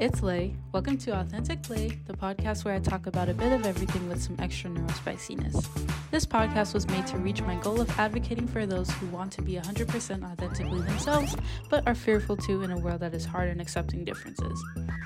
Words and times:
it's 0.00 0.22
Lay. 0.22 0.56
Welcome 0.72 0.98
to 0.98 1.20
Authentic 1.20 1.68
Lay, 1.70 1.88
the 2.06 2.14
podcast 2.14 2.64
where 2.64 2.74
I 2.74 2.80
talk 2.80 3.06
about 3.06 3.28
a 3.28 3.34
bit 3.34 3.52
of 3.52 3.64
everything 3.64 4.08
with 4.08 4.20
some 4.20 4.34
extra 4.40 4.70
neurospiciness. 4.70 5.68
This 6.10 6.26
podcast 6.26 6.74
was 6.74 6.88
made 6.88 7.06
to 7.08 7.18
reach 7.18 7.42
my 7.42 7.54
goal 7.56 7.80
of 7.80 7.90
advocating 7.98 8.48
for 8.48 8.66
those 8.66 8.90
who 8.90 9.06
want 9.06 9.30
to 9.32 9.42
be 9.42 9.54
100% 9.54 10.24
authentically 10.24 10.80
themselves, 10.82 11.36
but 11.70 11.86
are 11.86 11.94
fearful 11.94 12.36
too 12.36 12.62
in 12.62 12.72
a 12.72 12.78
world 12.78 13.00
that 13.00 13.14
is 13.14 13.24
hard 13.24 13.48
in 13.48 13.60
accepting 13.60 14.04
differences. 14.04 14.64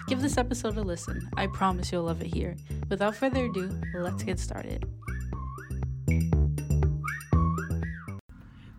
Give 0.08 0.22
this 0.22 0.38
episode 0.38 0.76
a 0.78 0.82
listen. 0.82 1.28
I 1.36 1.48
promise 1.48 1.92
you'll 1.92 2.04
love 2.04 2.22
it 2.22 2.32
here. 2.32 2.56
Without 2.88 3.14
further 3.14 3.44
ado, 3.44 3.70
let's 3.94 4.22
get 4.22 4.38
started. 4.38 4.86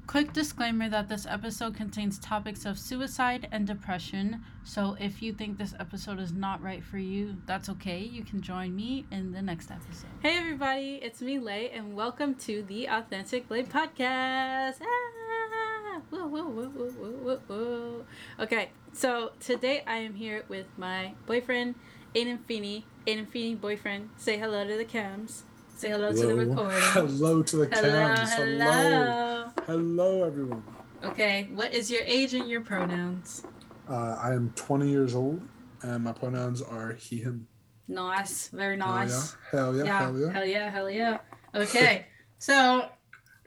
Quick 0.10 0.34
disclaimer 0.34 0.90
that 0.90 1.08
this 1.08 1.28
episode 1.28 1.76
contains 1.76 2.18
topics 2.18 2.66
of 2.66 2.80
suicide 2.80 3.48
and 3.52 3.68
depression. 3.68 4.44
So 4.64 4.98
if 5.00 5.22
you 5.22 5.32
think 5.34 5.60
this 5.60 5.76
episode 5.80 6.20
is 6.20 6.34
not 6.34 6.64
right 6.64 6.84
for 6.84 6.98
you, 6.98 7.36
that's 7.46 7.70
okay. 7.70 8.00
You 8.00 8.24
can 8.24 8.42
join 8.42 8.76
me 8.76 9.06
in 9.12 9.32
the 9.32 9.44
next 9.44 9.70
episode. 9.70 10.10
Hey 10.24 10.36
everybody, 10.36 11.00
it's 11.04 11.22
me 11.22 11.38
Lay 11.38 11.70
and 11.70 11.94
welcome 11.94 12.34
to 12.38 12.64
the 12.64 12.90
Authentic 12.90 13.52
Lay 13.52 13.62
podcast. 13.62 14.78
Ah! 14.82 16.02
Whoa, 16.10 16.26
whoa, 16.26 16.44
whoa, 16.44 16.70
whoa, 16.70 17.12
whoa, 17.12 17.40
whoa. 17.46 18.06
Okay, 18.40 18.72
so 18.94 19.34
today 19.40 19.84
I 19.86 19.98
am 19.98 20.16
here 20.16 20.44
with 20.50 20.66
my 20.76 21.14
boyfriend, 21.28 21.76
Aiden 22.16 22.44
Feeney. 22.48 22.88
Aiden 23.06 23.28
Feeney, 23.28 23.54
boyfriend, 23.54 24.10
say 24.18 24.40
hello 24.40 24.66
to 24.66 24.76
the 24.76 24.86
cams. 24.86 25.44
Say 25.80 25.92
hello, 25.92 26.12
hello. 26.12 26.22
to 26.22 26.28
the 26.28 26.36
recording. 26.36 26.78
Hello 26.82 27.42
to 27.42 27.56
the 27.56 27.66
hello, 27.74 27.90
cams. 27.90 28.34
Hello. 28.34 29.50
hello. 29.66 30.24
Everyone. 30.26 30.62
Okay, 31.06 31.48
what 31.54 31.74
is 31.74 31.90
your 31.90 32.02
age 32.04 32.34
and 32.34 32.50
your 32.50 32.60
pronouns? 32.60 33.44
Uh, 33.90 34.18
I 34.22 34.34
am 34.34 34.52
20 34.58 34.90
years 34.90 35.16
old, 35.16 35.42
and 35.82 36.04
my 36.04 36.12
pronouns 36.12 36.62
are 36.62 36.96
he, 36.96 37.20
him. 37.20 37.48
Nice, 37.88 38.50
very 38.50 38.76
nice. 38.76 39.38
Hell 39.52 39.74
yeah, 39.74 39.86
hell 39.86 40.20
yeah, 40.20 40.26
yeah. 40.26 40.32
hell 40.34 40.46
yeah, 40.46 40.70
hell 40.70 40.90
yeah. 40.90 41.18
Okay, 41.56 42.08
so 42.40 42.90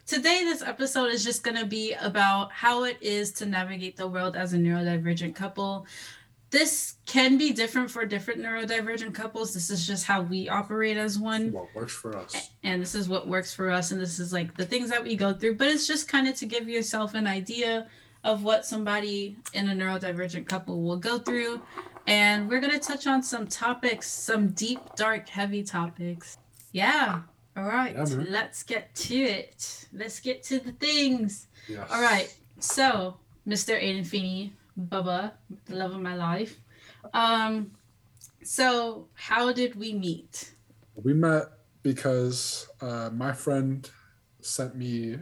today 0.07 0.43
this 0.43 0.63
episode 0.63 1.13
is 1.13 1.23
just 1.23 1.45
going 1.45 1.59
to 1.59 1.67
be 1.67 1.93
about 2.01 2.51
how 2.51 2.85
it 2.85 2.97
is 3.03 3.31
to 3.33 3.45
navigate 3.45 3.99
the 3.99 4.09
world 4.09 4.37
as 4.37 4.55
a 4.55 4.57
neurodivergent 4.57 5.35
couple 5.35 5.87
this 6.53 6.97
can 7.07 7.39
be 7.39 7.51
different 7.51 7.91
for 7.91 8.05
different 8.05 8.41
neurodivergent 8.41 9.15
couples. 9.15 9.55
This 9.55 9.71
is 9.71 9.87
just 9.87 10.05
how 10.05 10.21
we 10.21 10.51
operate 10.51 10.99
as 10.99 11.19
one. 11.19 11.51
What 11.51 11.75
works 11.75 11.95
for 11.95 12.15
us. 12.17 12.51
And 12.63 12.81
this 12.81 12.95
is 12.95 13.09
what 13.09 13.27
works 13.27 13.55
for 13.55 13.71
us. 13.71 13.91
And 13.91 13.99
this 13.99 14.21
is 14.21 14.35
like 14.35 14.55
the 14.57 14.67
things 14.67 14.91
that 14.91 15.03
we 15.03 15.17
go 15.17 15.33
through. 15.33 15.57
But 15.57 15.69
it's 15.69 15.87
just 15.87 16.09
kind 16.09 16.29
of 16.29 16.35
to 16.37 16.47
give 16.47 16.69
yourself 16.69 17.15
an 17.15 17.27
idea 17.27 17.89
of 18.23 18.45
what 18.45 18.67
somebody 18.67 19.39
in 19.55 19.71
a 19.71 19.73
neurodivergent 19.73 20.47
couple 20.47 20.83
will 20.83 20.99
go 20.99 21.19
through. 21.19 21.63
And 22.07 22.51
we're 22.51 22.61
going 22.61 22.79
to 22.79 22.79
touch 22.79 23.07
on 23.07 23.23
some 23.23 23.47
topics, 23.47 24.11
some 24.11 24.49
deep, 24.49 24.81
dark, 24.95 25.31
heavy 25.31 25.63
topics. 25.63 26.37
Yeah. 26.73 27.23
All 27.57 27.65
right. 27.65 27.95
Yeah, 27.95 28.25
let's 28.29 28.63
get 28.63 28.95
to 28.95 29.17
it. 29.17 29.87
Let's 29.95 30.21
get 30.21 30.43
to 30.45 30.59
the 30.59 30.73
things. 30.73 31.47
Yes. 31.67 31.89
All 31.91 32.03
right. 32.03 32.35
So, 32.59 33.17
Mr. 33.49 33.83
Aiden 33.83 34.07
Feeney, 34.07 34.53
Bubba, 34.79 35.33
the 35.67 35.77
love 35.77 35.93
of 35.93 36.01
my 36.01 36.17
life. 36.17 36.57
Um, 37.13 37.73
so 38.43 39.09
how 39.15 39.53
did 39.53 39.75
we 39.77 39.93
meet? 39.93 40.55
We 40.95 41.15
met 41.15 41.45
because 41.83 42.69
uh, 42.81 43.11
my 43.13 43.33
friend 43.33 43.89
sent 44.41 44.77
me 44.77 45.17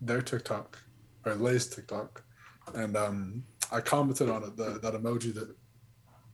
their 0.00 0.22
TikTok 0.22 0.78
or 1.24 1.34
Lay's 1.34 1.66
TikTok, 1.66 2.22
and 2.74 2.96
um, 2.96 3.44
I 3.70 3.80
commented 3.80 4.28
on 4.28 4.44
it. 4.44 4.56
The, 4.56 4.78
that 4.80 4.94
emoji 4.94 5.34
that 5.34 5.54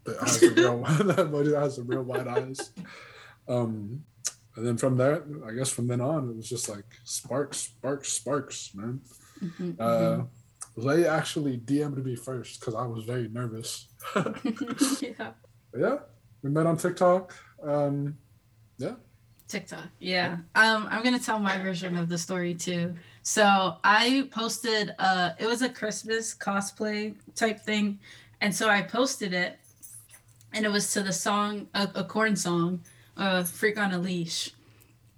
that 0.04 0.18
has 0.20 0.40
the 0.40 0.50
real 0.50 0.82
that 1.04 1.16
emoji 1.16 1.52
that 1.52 1.60
has 1.60 1.76
the 1.76 1.82
real 1.82 2.02
wide 2.02 2.28
eyes. 2.28 2.72
Um, 3.48 4.04
and 4.56 4.66
then 4.66 4.76
from 4.76 4.96
there, 4.96 5.24
I 5.46 5.52
guess 5.52 5.70
from 5.70 5.86
then 5.86 6.00
on, 6.00 6.28
it 6.28 6.36
was 6.36 6.48
just 6.48 6.68
like 6.68 6.84
sparks, 7.04 7.58
sparks, 7.58 8.12
sparks, 8.12 8.74
man. 8.74 9.00
Mm-hmm, 9.42 9.70
uh, 9.78 9.86
mm-hmm. 9.86 10.22
Lay 10.84 11.06
actually 11.06 11.58
DM'd 11.58 12.04
me 12.04 12.16
first 12.16 12.60
because 12.60 12.74
I 12.74 12.86
was 12.86 13.04
very 13.04 13.28
nervous. 13.28 13.88
yeah. 15.00 15.32
yeah. 15.76 15.98
We 16.42 16.50
met 16.50 16.66
on 16.66 16.76
TikTok. 16.76 17.34
Um, 17.62 18.16
yeah. 18.78 18.94
TikTok. 19.48 19.88
Yeah. 19.98 20.38
Um, 20.54 20.88
I'm 20.90 21.02
gonna 21.02 21.18
tell 21.18 21.38
my 21.38 21.58
version 21.58 21.96
of 21.96 22.08
the 22.08 22.16
story 22.16 22.54
too. 22.54 22.94
So 23.22 23.76
I 23.84 24.28
posted 24.30 24.94
uh 24.98 25.30
it 25.38 25.46
was 25.46 25.62
a 25.62 25.68
Christmas 25.68 26.34
cosplay 26.34 27.14
type 27.34 27.60
thing. 27.60 27.98
And 28.40 28.54
so 28.54 28.70
I 28.70 28.82
posted 28.82 29.34
it 29.34 29.58
and 30.52 30.64
it 30.64 30.70
was 30.70 30.92
to 30.92 31.02
the 31.02 31.12
song 31.12 31.68
a, 31.74 31.88
a 31.96 32.04
Korn 32.04 32.36
song, 32.36 32.80
uh 33.16 33.42
Freak 33.42 33.78
on 33.78 33.92
a 33.92 33.98
Leash. 33.98 34.52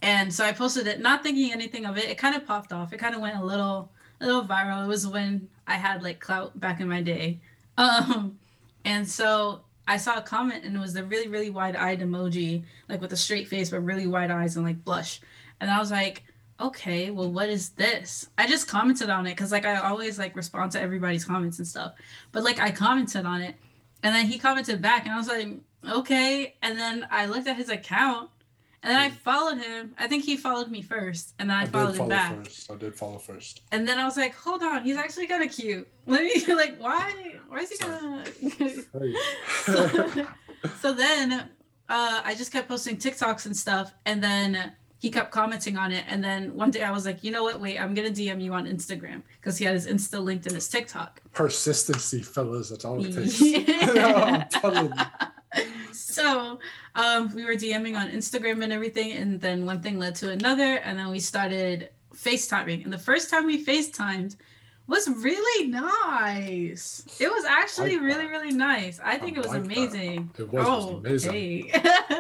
And 0.00 0.32
so 0.32 0.44
I 0.44 0.52
posted 0.52 0.86
it 0.86 1.00
not 1.00 1.22
thinking 1.22 1.52
anything 1.52 1.86
of 1.86 1.96
it. 1.96 2.06
It 2.06 2.18
kind 2.18 2.34
of 2.34 2.46
popped 2.46 2.72
off. 2.72 2.92
It 2.92 2.98
kind 2.98 3.14
of 3.14 3.20
went 3.20 3.36
a 3.36 3.44
little 3.44 3.92
a 4.22 4.26
little 4.26 4.44
viral. 4.44 4.84
It 4.84 4.88
was 4.88 5.06
when 5.06 5.48
I 5.66 5.74
had 5.74 6.02
like 6.02 6.20
clout 6.20 6.58
back 6.58 6.80
in 6.80 6.88
my 6.88 7.02
day. 7.02 7.40
Um, 7.76 8.38
and 8.84 9.08
so 9.08 9.62
I 9.86 9.96
saw 9.96 10.18
a 10.18 10.22
comment 10.22 10.64
and 10.64 10.76
it 10.76 10.78
was 10.78 10.92
the 10.92 11.04
really, 11.04 11.28
really 11.28 11.50
wide 11.50 11.76
eyed 11.76 12.00
emoji, 12.00 12.64
like 12.88 13.00
with 13.00 13.12
a 13.12 13.16
straight 13.16 13.48
face, 13.48 13.70
but 13.70 13.80
really 13.80 14.06
wide 14.06 14.30
eyes 14.30 14.56
and 14.56 14.64
like 14.64 14.84
blush. 14.84 15.20
And 15.60 15.70
I 15.70 15.78
was 15.78 15.90
like, 15.90 16.22
okay, 16.60 17.10
well, 17.10 17.30
what 17.30 17.48
is 17.48 17.70
this? 17.70 18.28
I 18.38 18.46
just 18.46 18.68
commented 18.68 19.10
on 19.10 19.26
it 19.26 19.30
because 19.30 19.52
like 19.52 19.66
I 19.66 19.76
always 19.76 20.18
like 20.18 20.36
respond 20.36 20.72
to 20.72 20.80
everybody's 20.80 21.24
comments 21.24 21.58
and 21.58 21.66
stuff. 21.66 21.94
But 22.30 22.44
like 22.44 22.60
I 22.60 22.70
commented 22.70 23.26
on 23.26 23.42
it 23.42 23.56
and 24.02 24.14
then 24.14 24.26
he 24.26 24.38
commented 24.38 24.80
back 24.80 25.04
and 25.04 25.14
I 25.14 25.18
was 25.18 25.28
like, 25.28 25.48
okay. 25.90 26.54
And 26.62 26.78
then 26.78 27.06
I 27.10 27.26
looked 27.26 27.48
at 27.48 27.56
his 27.56 27.68
account 27.68 28.30
and 28.82 28.90
then 28.90 28.98
I 28.98 29.10
followed 29.10 29.58
him. 29.58 29.94
I 29.96 30.08
think 30.08 30.24
he 30.24 30.36
followed 30.36 30.68
me 30.68 30.82
first, 30.82 31.34
and 31.38 31.48
then 31.48 31.56
I, 31.56 31.62
I 31.62 31.66
followed 31.66 31.96
him 31.96 32.08
back. 32.08 32.44
First. 32.44 32.70
I 32.70 32.74
did 32.74 32.96
follow 32.96 33.18
first. 33.18 33.62
And 33.70 33.86
then 33.86 33.98
I 33.98 34.04
was 34.04 34.16
like, 34.16 34.34
"Hold 34.34 34.62
on, 34.62 34.82
he's 34.82 34.96
actually 34.96 35.28
kind 35.28 35.44
of 35.44 35.52
cute. 35.52 35.86
Let 36.06 36.22
me 36.22 36.54
like, 36.54 36.78
why? 36.80 37.12
Why 37.48 37.58
is 37.58 37.70
he 37.70 37.78
gonna?" 37.78 38.24
so, 39.64 40.26
so 40.80 40.92
then, 40.92 41.32
uh, 41.88 42.22
I 42.24 42.34
just 42.36 42.52
kept 42.52 42.68
posting 42.68 42.96
TikToks 42.96 43.46
and 43.46 43.56
stuff, 43.56 43.94
and 44.04 44.22
then 44.22 44.72
he 44.98 45.10
kept 45.10 45.30
commenting 45.30 45.76
on 45.76 45.92
it. 45.92 46.04
And 46.08 46.22
then 46.22 46.54
one 46.56 46.72
day 46.72 46.82
I 46.82 46.90
was 46.90 47.06
like, 47.06 47.22
"You 47.22 47.30
know 47.30 47.44
what? 47.44 47.60
Wait, 47.60 47.78
I'm 47.78 47.94
gonna 47.94 48.10
DM 48.10 48.42
you 48.42 48.52
on 48.52 48.66
Instagram 48.66 49.22
because 49.40 49.58
he 49.58 49.64
had 49.64 49.74
his 49.74 49.86
Insta 49.86 50.20
linked 50.20 50.48
in 50.48 50.54
his 50.56 50.66
TikTok." 50.68 51.22
Persistency, 51.32 52.20
fellas. 52.20 52.70
That's 52.70 52.84
all 52.84 53.04
it 53.04 53.14
takes. 53.14 53.40
I'm 53.96 54.48
telling 54.48 54.86
you 54.86 54.92
so 55.92 56.58
um, 56.94 57.34
we 57.34 57.44
were 57.44 57.54
DMing 57.54 57.96
on 57.96 58.10
Instagram 58.10 58.62
and 58.62 58.72
everything, 58.72 59.12
and 59.12 59.40
then 59.40 59.66
one 59.66 59.80
thing 59.80 59.98
led 59.98 60.14
to 60.16 60.30
another, 60.30 60.76
and 60.76 60.98
then 60.98 61.10
we 61.10 61.20
started 61.20 61.90
FaceTiming. 62.14 62.84
And 62.84 62.92
the 62.92 62.98
first 62.98 63.30
time 63.30 63.46
we 63.46 63.64
FaceTimed 63.64 64.36
was 64.86 65.08
really 65.08 65.68
nice. 65.68 67.04
It 67.18 67.30
was 67.30 67.44
actually 67.44 67.96
like 67.96 68.04
really, 68.04 68.26
really 68.26 68.52
nice. 68.52 69.00
I 69.02 69.18
think 69.18 69.36
I 69.36 69.40
it 69.40 69.44
was 69.44 69.54
like 69.54 69.64
amazing. 69.64 70.30
That. 70.34 70.42
It 70.42 70.52
was, 70.52 70.66
oh, 70.68 70.96
amazing. 70.96 71.32
Hey. 71.32 71.72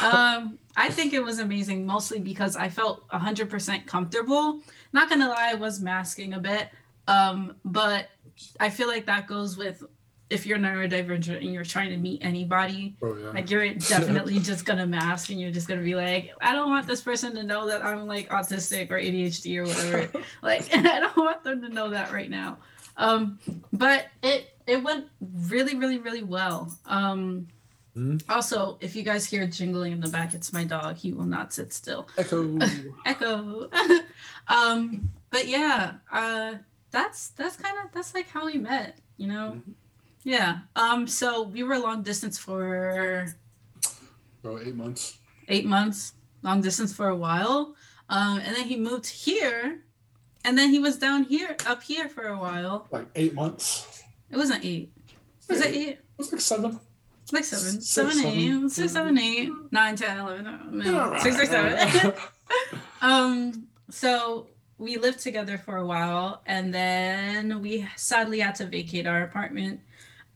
um, 0.02 0.58
I 0.76 0.88
think 0.88 1.12
it 1.12 1.22
was 1.22 1.38
amazing 1.38 1.84
mostly 1.84 2.20
because 2.20 2.56
I 2.56 2.68
felt 2.68 3.06
100% 3.08 3.86
comfortable. 3.86 4.60
Not 4.92 5.08
gonna 5.08 5.28
lie, 5.28 5.50
I 5.50 5.54
was 5.54 5.80
masking 5.80 6.34
a 6.34 6.40
bit. 6.40 6.68
Um, 7.06 7.56
but 7.64 8.08
I 8.58 8.70
feel 8.70 8.88
like 8.88 9.06
that 9.06 9.26
goes 9.26 9.56
with 9.56 9.84
if 10.30 10.46
you're 10.46 10.58
neurodivergent 10.58 11.38
and 11.38 11.52
you're 11.52 11.64
trying 11.64 11.90
to 11.90 11.96
meet 11.96 12.24
anybody, 12.24 12.96
oh, 13.02 13.16
yeah. 13.16 13.30
like 13.30 13.50
you're 13.50 13.68
definitely 13.74 14.38
just 14.38 14.64
gonna 14.64 14.86
mask 14.86 15.30
and 15.30 15.40
you're 15.40 15.50
just 15.50 15.68
gonna 15.68 15.82
be 15.82 15.96
like, 15.96 16.32
I 16.40 16.52
don't 16.52 16.70
want 16.70 16.86
this 16.86 17.02
person 17.02 17.34
to 17.34 17.42
know 17.42 17.66
that 17.66 17.84
I'm 17.84 18.06
like 18.06 18.28
autistic 18.30 18.90
or 18.90 18.98
ADHD 18.98 19.58
or 19.58 19.64
whatever. 19.66 20.24
like, 20.42 20.68
I 20.74 21.00
don't 21.00 21.16
want 21.16 21.42
them 21.42 21.60
to 21.62 21.68
know 21.68 21.90
that 21.90 22.12
right 22.12 22.30
now. 22.30 22.58
Um, 22.96 23.38
but 23.72 24.06
it 24.22 24.56
it 24.66 24.82
went 24.82 25.06
really, 25.20 25.76
really, 25.76 25.98
really 25.98 26.22
well. 26.22 26.72
Um, 26.86 27.48
mm-hmm. 27.96 28.18
Also, 28.30 28.78
if 28.80 28.94
you 28.94 29.02
guys 29.02 29.26
hear 29.26 29.46
jingling 29.48 29.92
in 29.92 30.00
the 30.00 30.08
back, 30.08 30.32
it's 30.32 30.52
my 30.52 30.62
dog. 30.62 30.96
He 30.96 31.12
will 31.12 31.24
not 31.24 31.52
sit 31.52 31.72
still. 31.72 32.06
Echo. 32.16 32.56
Echo. 33.04 33.68
um, 34.48 35.10
but 35.30 35.48
yeah, 35.48 35.94
uh, 36.12 36.54
that's 36.92 37.30
that's 37.30 37.56
kind 37.56 37.76
of 37.84 37.90
that's 37.92 38.14
like 38.14 38.28
how 38.28 38.46
we 38.46 38.58
met. 38.58 38.96
You 39.16 39.26
know. 39.26 39.52
Mm-hmm 39.56 39.72
yeah. 40.22 40.58
Um. 40.76 41.06
So 41.06 41.42
we 41.42 41.62
were 41.62 41.78
long 41.78 42.02
distance 42.02 42.38
for 42.38 43.26
about 44.42 44.62
eight 44.66 44.74
months. 44.74 45.18
Eight 45.48 45.66
months, 45.66 46.12
long 46.42 46.60
distance 46.60 46.92
for 46.92 47.08
a 47.08 47.16
while. 47.16 47.74
Um. 48.08 48.38
And 48.38 48.54
then 48.56 48.66
he 48.66 48.76
moved 48.76 49.06
here, 49.06 49.80
and 50.44 50.58
then 50.58 50.70
he 50.70 50.78
was 50.78 50.98
down 50.98 51.24
here, 51.24 51.56
up 51.66 51.82
here 51.82 52.08
for 52.08 52.26
a 52.28 52.38
while. 52.38 52.86
Like 52.90 53.06
eight 53.14 53.34
months. 53.34 54.02
It 54.30 54.36
wasn't 54.36 54.64
eight. 54.64 54.92
Was 55.48 55.60
it 55.60 55.74
eight? 55.74 55.88
It 55.88 56.04
was 56.18 56.32
like 56.32 56.40
seven. 56.40 56.80
Like 57.32 57.44
seven, 57.44 57.80
six, 57.80 57.86
seven, 57.86 58.26
eight, 58.26 58.70
six, 58.70 58.92
seven, 58.92 59.16
eight, 59.16 59.50
nine, 59.70 59.94
ten, 59.94 60.18
eleven, 60.18 60.58
no, 60.72 61.16
six 61.18 61.38
or 61.38 61.46
seven. 61.46 62.12
um. 63.00 63.66
So 63.88 64.48
we 64.78 64.96
lived 64.96 65.20
together 65.20 65.58
for 65.58 65.76
a 65.76 65.86
while, 65.86 66.42
and 66.46 66.74
then 66.74 67.60
we 67.60 67.88
sadly 67.96 68.40
had 68.40 68.54
to 68.56 68.66
vacate 68.66 69.06
our 69.06 69.22
apartment 69.22 69.80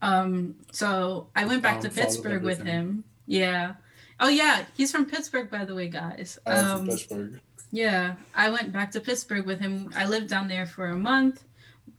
Um, 0.01 0.55
so 0.71 1.27
I 1.35 1.45
went 1.45 1.63
back 1.63 1.81
to 1.81 1.89
Pittsburgh 1.89 2.43
with 2.43 2.61
him. 2.63 3.03
Yeah. 3.25 3.73
Oh 4.19 4.29
yeah, 4.29 4.65
he's 4.75 4.91
from 4.91 5.05
Pittsburgh, 5.05 5.49
by 5.49 5.65
the 5.65 5.75
way, 5.75 5.89
guys. 5.89 6.39
I'm 6.45 6.63
from 6.65 6.81
Um, 6.81 6.87
Pittsburgh. 6.87 7.41
yeah, 7.71 8.15
I 8.33 8.49
went 8.49 8.71
back 8.71 8.91
to 8.91 8.99
Pittsburgh 9.01 9.45
with 9.45 9.59
him. 9.59 9.91
I 9.95 10.05
lived 10.05 10.29
down 10.29 10.47
there 10.47 10.65
for 10.65 10.87
a 10.87 10.95
month. 10.95 11.43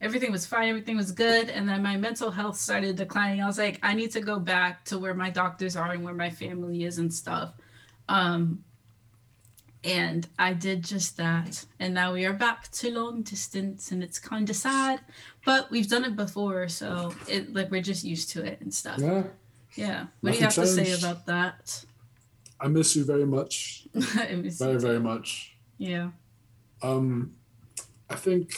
Everything 0.00 0.30
was 0.30 0.46
fine, 0.46 0.68
everything 0.68 0.96
was 0.96 1.10
good. 1.12 1.48
And 1.48 1.68
then 1.68 1.82
my 1.82 1.96
mental 1.96 2.30
health 2.30 2.56
started 2.58 2.96
declining. 2.96 3.42
I 3.42 3.46
was 3.46 3.58
like, 3.58 3.78
I 3.82 3.94
need 3.94 4.10
to 4.12 4.20
go 4.20 4.38
back 4.38 4.84
to 4.86 4.98
where 4.98 5.14
my 5.14 5.30
doctors 5.30 5.74
are 5.76 5.90
and 5.92 6.04
where 6.04 6.14
my 6.14 6.28
family 6.30 6.84
is 6.84 6.98
and 6.98 7.12
stuff. 7.12 7.54
Um, 8.08 8.62
and 9.86 10.26
I 10.38 10.52
did 10.52 10.84
just 10.84 11.16
that. 11.16 11.64
And 11.78 11.94
now 11.94 12.12
we 12.12 12.26
are 12.26 12.32
back 12.32 12.70
to 12.72 12.90
long 12.90 13.22
distance 13.22 13.92
and 13.92 14.02
it's 14.02 14.18
kind 14.18 14.50
of 14.50 14.56
sad, 14.56 15.00
but 15.44 15.70
we've 15.70 15.88
done 15.88 16.04
it 16.04 16.16
before. 16.16 16.68
So 16.68 17.14
it 17.28 17.54
like 17.54 17.70
we're 17.70 17.82
just 17.82 18.04
used 18.04 18.30
to 18.30 18.44
it 18.44 18.60
and 18.60 18.74
stuff. 18.74 18.98
Yeah, 18.98 19.22
Yeah. 19.76 20.06
What 20.20 20.32
do 20.32 20.38
you 20.38 20.44
have 20.44 20.56
Nothing 20.56 20.76
to 20.76 20.84
say 20.86 20.98
about 20.98 21.26
that? 21.26 21.84
I 22.60 22.68
miss 22.68 22.96
you 22.96 23.04
very 23.04 23.26
much, 23.26 23.86
I 23.94 24.34
miss 24.34 24.58
very 24.58 24.80
very 24.80 25.00
much. 25.00 25.56
Yeah. 25.78 26.10
Um, 26.82 27.34
I 28.10 28.16
think 28.16 28.50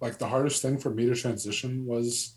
like 0.00 0.18
the 0.18 0.28
hardest 0.28 0.62
thing 0.62 0.78
for 0.78 0.90
me 0.90 1.06
to 1.06 1.14
transition 1.14 1.86
was, 1.86 2.34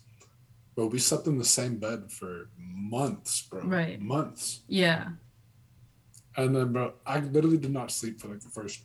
bro, 0.74 0.86
we 0.86 0.98
slept 0.98 1.26
in 1.28 1.38
the 1.38 1.44
same 1.44 1.76
bed 1.76 2.10
for 2.10 2.48
months, 2.58 3.42
bro. 3.42 3.62
Right. 3.62 4.00
Months. 4.00 4.60
Yeah. 4.68 5.10
And 6.36 6.54
then, 6.54 6.72
bro, 6.72 6.94
I 7.06 7.20
literally 7.20 7.58
did 7.58 7.72
not 7.72 7.90
sleep 7.90 8.20
for 8.20 8.28
like 8.28 8.40
the 8.40 8.48
first 8.48 8.82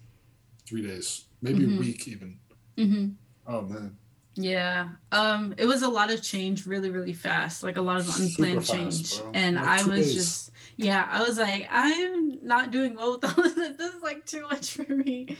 three 0.68 0.84
days, 0.84 1.26
maybe 1.42 1.66
Mhm. 1.66 1.78
a 1.78 1.80
week 1.80 2.08
even. 2.08 2.40
Mm-hmm. 2.78 3.08
Oh 3.48 3.62
man, 3.64 3.98
Yeah. 4.36 4.90
Um 5.12 5.54
it 5.58 5.66
was 5.66 5.82
a 5.82 5.90
lot 5.90 6.12
of 6.12 6.22
change 6.22 6.66
really 6.68 6.90
really 6.92 7.14
fast, 7.14 7.64
like 7.64 7.78
a 7.78 7.82
lot 7.82 8.00
of 8.00 8.08
unplanned 8.20 8.66
fast, 8.66 8.72
change. 8.72 9.20
bro. 9.20 9.32
And 9.34 9.56
Like 9.56 9.66
I 9.68 9.84
was 9.88 10.06
days. 10.06 10.14
just 10.14 10.52
yeah, 10.78 11.08
I 11.12 11.22
was 11.24 11.38
like 11.40 11.68
I'm 11.72 12.46
not 12.46 12.72
doing 12.72 12.96
well 12.96 13.14
with 13.14 13.26
all 13.26 13.44
of 13.46 13.56
this. 13.56 13.76
This 13.78 13.94
is 13.96 14.02
like 14.04 14.26
too 14.26 14.44
much 14.44 14.72
for 14.72 14.88
me. 14.96 15.36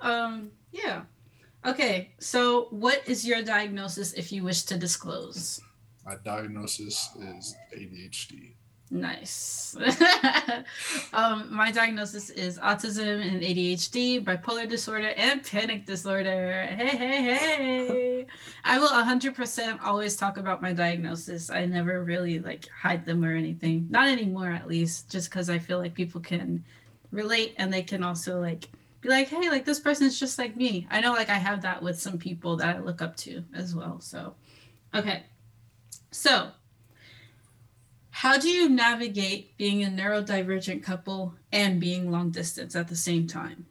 Um 0.00 0.50
yeah. 0.72 1.04
Okay. 1.64 2.12
So 2.18 2.66
what 2.70 3.00
is 3.06 3.24
your 3.24 3.40
diagnosis 3.42 4.12
if 4.14 4.32
you 4.32 4.42
wish 4.42 4.62
to 4.64 4.76
disclose? 4.76 5.60
my 6.04 6.16
diagnosis 6.24 7.10
is 7.20 7.54
ADHD. 7.72 8.54
Nice. 8.92 9.74
um, 11.14 11.48
my 11.50 11.72
diagnosis 11.72 12.28
is 12.28 12.58
autism 12.58 13.26
and 13.26 13.40
ADHD, 13.40 14.22
bipolar 14.22 14.68
disorder, 14.68 15.14
and 15.16 15.42
panic 15.42 15.86
disorder. 15.86 16.66
Hey, 16.66 16.88
hey, 16.88 17.22
hey. 17.86 18.26
I 18.66 18.78
will 18.78 18.90
100% 18.90 19.82
always 19.82 20.14
talk 20.14 20.36
about 20.36 20.60
my 20.60 20.74
diagnosis. 20.74 21.48
I 21.48 21.64
never 21.64 22.04
really 22.04 22.38
like 22.38 22.68
hide 22.68 23.06
them 23.06 23.24
or 23.24 23.34
anything. 23.34 23.86
Not 23.88 24.08
anymore, 24.08 24.50
at 24.50 24.68
least, 24.68 25.08
just 25.10 25.30
because 25.30 25.48
I 25.48 25.58
feel 25.58 25.78
like 25.78 25.94
people 25.94 26.20
can 26.20 26.62
relate 27.12 27.54
and 27.56 27.72
they 27.72 27.82
can 27.82 28.04
also 28.04 28.42
like 28.42 28.68
be 29.00 29.08
like, 29.08 29.28
hey, 29.28 29.48
like 29.48 29.64
this 29.64 29.80
person 29.80 30.06
is 30.06 30.20
just 30.20 30.38
like 30.38 30.54
me. 30.54 30.86
I 30.90 31.00
know 31.00 31.12
like 31.12 31.30
I 31.30 31.38
have 31.38 31.62
that 31.62 31.82
with 31.82 31.98
some 31.98 32.18
people 32.18 32.56
that 32.58 32.76
I 32.76 32.78
look 32.80 33.00
up 33.00 33.16
to 33.18 33.42
as 33.54 33.74
well. 33.74 34.00
So, 34.00 34.34
okay. 34.94 35.22
So, 36.10 36.50
how 38.22 38.38
do 38.38 38.48
you 38.48 38.68
navigate 38.68 39.56
being 39.58 39.82
a 39.82 39.88
neurodivergent 39.88 40.80
couple 40.80 41.34
and 41.50 41.80
being 41.80 42.08
long 42.08 42.30
distance 42.30 42.76
at 42.76 42.86
the 42.86 42.94
same 42.94 43.26
time? 43.26 43.66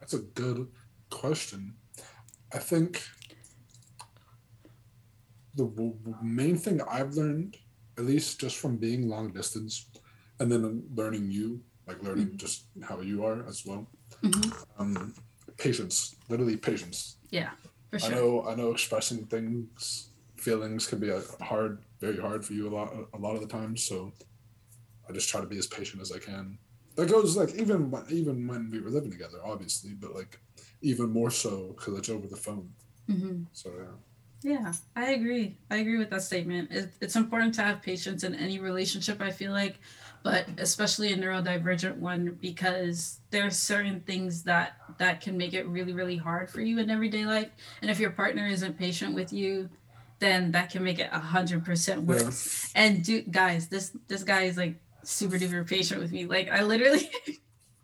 That's 0.00 0.14
a 0.14 0.20
good 0.20 0.68
question. 1.10 1.74
I 2.54 2.58
think 2.58 3.02
the 5.54 5.66
w- 5.66 5.94
main 6.22 6.56
thing 6.56 6.80
I've 6.88 7.12
learned, 7.12 7.58
at 7.98 8.06
least 8.06 8.40
just 8.40 8.56
from 8.56 8.78
being 8.78 9.10
long 9.10 9.30
distance, 9.34 9.90
and 10.40 10.50
then 10.50 10.84
learning 10.94 11.30
you, 11.30 11.60
like 11.86 12.02
learning 12.02 12.28
Mhm. 12.30 12.36
just 12.38 12.64
how 12.82 13.02
you 13.02 13.26
are 13.26 13.46
as 13.46 13.66
well. 13.66 13.86
Mhm, 14.22 14.54
Um, 14.78 15.14
patience, 15.58 16.16
literally 16.30 16.56
patience. 16.56 17.18
Yeah, 17.28 17.50
for 17.90 17.98
sure. 17.98 18.10
I 18.10 18.14
know, 18.14 18.46
I 18.48 18.54
know, 18.54 18.70
expressing 18.72 19.26
things, 19.26 20.08
feelings 20.36 20.86
can 20.86 20.98
be 20.98 21.10
a 21.10 21.20
hard, 21.42 21.84
very 22.04 22.18
hard 22.18 22.44
for 22.44 22.52
you 22.52 22.68
a 22.68 22.72
lot, 22.76 22.92
a 23.14 23.18
lot 23.18 23.34
of 23.34 23.40
the 23.40 23.46
time. 23.46 23.76
So, 23.76 24.12
I 25.08 25.12
just 25.12 25.28
try 25.28 25.40
to 25.40 25.46
be 25.46 25.58
as 25.58 25.66
patient 25.66 26.02
as 26.02 26.12
I 26.12 26.18
can. 26.18 26.58
That 26.96 27.10
goes 27.10 27.36
like 27.36 27.54
even 27.56 27.90
when, 27.90 28.04
even 28.08 28.46
when 28.46 28.70
we 28.70 28.80
were 28.80 28.90
living 28.90 29.10
together, 29.10 29.38
obviously, 29.44 29.92
but 29.94 30.14
like 30.14 30.38
even 30.82 31.10
more 31.10 31.30
so 31.30 31.74
because 31.76 31.98
it's 31.98 32.08
over 32.08 32.26
the 32.26 32.36
phone. 32.36 32.70
Mhm. 33.10 33.46
So 33.52 33.70
yeah, 33.78 34.52
Yeah, 34.52 34.72
I 34.94 35.12
agree. 35.12 35.56
I 35.70 35.76
agree 35.78 35.98
with 35.98 36.10
that 36.10 36.22
statement. 36.22 36.70
It, 36.70 36.90
it's 37.00 37.16
important 37.16 37.54
to 37.56 37.62
have 37.62 37.82
patience 37.82 38.24
in 38.24 38.34
any 38.34 38.58
relationship, 38.60 39.20
I 39.20 39.30
feel 39.30 39.52
like, 39.52 39.78
but 40.22 40.46
especially 40.58 41.12
a 41.12 41.16
neurodivergent 41.16 41.96
one 41.96 42.38
because 42.40 43.20
there's 43.30 43.56
certain 43.56 44.00
things 44.00 44.42
that 44.44 44.76
that 44.98 45.20
can 45.20 45.36
make 45.36 45.54
it 45.54 45.66
really 45.66 45.92
really 45.92 46.16
hard 46.16 46.48
for 46.48 46.60
you 46.60 46.78
in 46.78 46.90
everyday 46.90 47.26
life. 47.26 47.50
And 47.82 47.90
if 47.90 47.98
your 47.98 48.10
partner 48.10 48.46
isn't 48.46 48.78
patient 48.78 49.14
with 49.14 49.32
you, 49.32 49.68
then 50.24 50.52
that 50.52 50.70
can 50.70 50.82
make 50.82 50.98
it 50.98 51.08
a 51.12 51.18
hundred 51.18 51.64
percent 51.64 52.02
worse. 52.02 52.72
And 52.74 53.04
do 53.04 53.22
guys, 53.22 53.68
this 53.68 53.96
this 54.08 54.24
guy 54.24 54.42
is 54.42 54.56
like 54.56 54.76
super 55.02 55.36
duper 55.36 55.66
patient 55.68 56.00
with 56.00 56.12
me. 56.12 56.26
Like 56.26 56.50
I 56.50 56.62
literally 56.62 57.10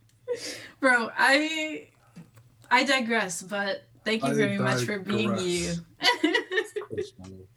Bro, 0.81 1.11
I 1.17 1.89
I 2.71 2.85
digress, 2.85 3.43
but 3.43 3.85
thank 4.05 4.25
you 4.25 4.31
I 4.31 4.35
very 4.35 4.59
much 4.59 4.85
for 4.85 4.99
being 4.99 5.37
you. 5.39 5.75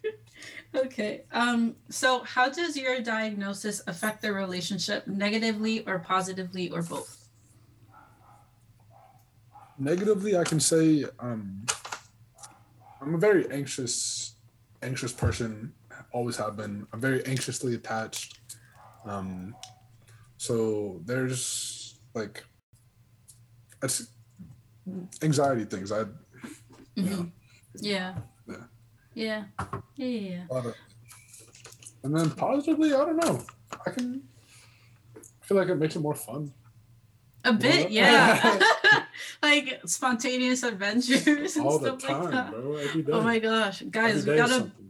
okay. 0.76 1.24
Um 1.32 1.76
so 1.90 2.24
how 2.24 2.50
does 2.50 2.76
your 2.76 3.00
diagnosis 3.02 3.82
affect 3.88 4.22
the 4.22 4.34
relationship 4.34 5.08
negatively 5.08 5.86
or 5.88 6.00
positively 6.00 6.70
or 6.70 6.82
both? 6.82 7.24
negatively, 9.84 10.38
I 10.38 10.44
can 10.44 10.60
say 10.60 11.06
um, 11.20 11.66
I'm 13.02 13.16
a 13.16 13.18
very 13.18 13.50
anxious, 13.52 14.33
anxious 14.84 15.12
person. 15.12 15.74
Always 16.12 16.38
have 16.38 16.58
been. 16.58 16.88
I'm 16.94 17.00
very 17.00 17.26
anxiously 17.26 17.76
attached. 17.76 18.40
Um, 19.06 19.56
so 20.38 21.02
there's 21.06 21.96
like, 22.14 22.44
it's 23.82 24.08
anxiety 25.22 25.66
things. 25.66 25.92
I 25.92 26.06
Mhm. 26.96 27.32
Yeah. 27.80 28.16
Yeah. 28.48 28.56
Yeah. 29.16 29.44
Yeah. 29.58 29.76
Yeah. 29.96 30.08
yeah. 30.08 30.44
a 30.50 30.54
lot 30.54 30.66
of, 30.68 30.76
and 32.04 32.16
then 32.16 32.30
positively, 32.32 32.94
I 32.94 33.06
don't 33.06 33.18
know. 33.18 33.44
I 33.86 33.90
can 33.90 34.24
I 35.16 35.46
feel 35.46 35.58
like 35.58 35.70
it 35.70 35.76
makes 35.76 35.96
it 35.96 36.00
more 36.00 36.16
fun. 36.16 36.54
A 37.44 37.54
bit, 37.54 37.92
yeah. 37.92 38.60
like 39.44 39.82
spontaneous 39.86 40.64
adventures 40.64 41.58
and 41.58 41.66
All 41.66 41.80
the 41.80 41.98
stuff 42.00 42.24
like 42.24 42.32
that. 42.32 42.52
bro. 42.52 43.20
Oh 43.20 43.22
my 43.22 43.40
gosh, 43.40 43.82
guys, 43.90 44.26
we 44.26 44.36
gotta 44.36 44.54
something. 44.54 44.83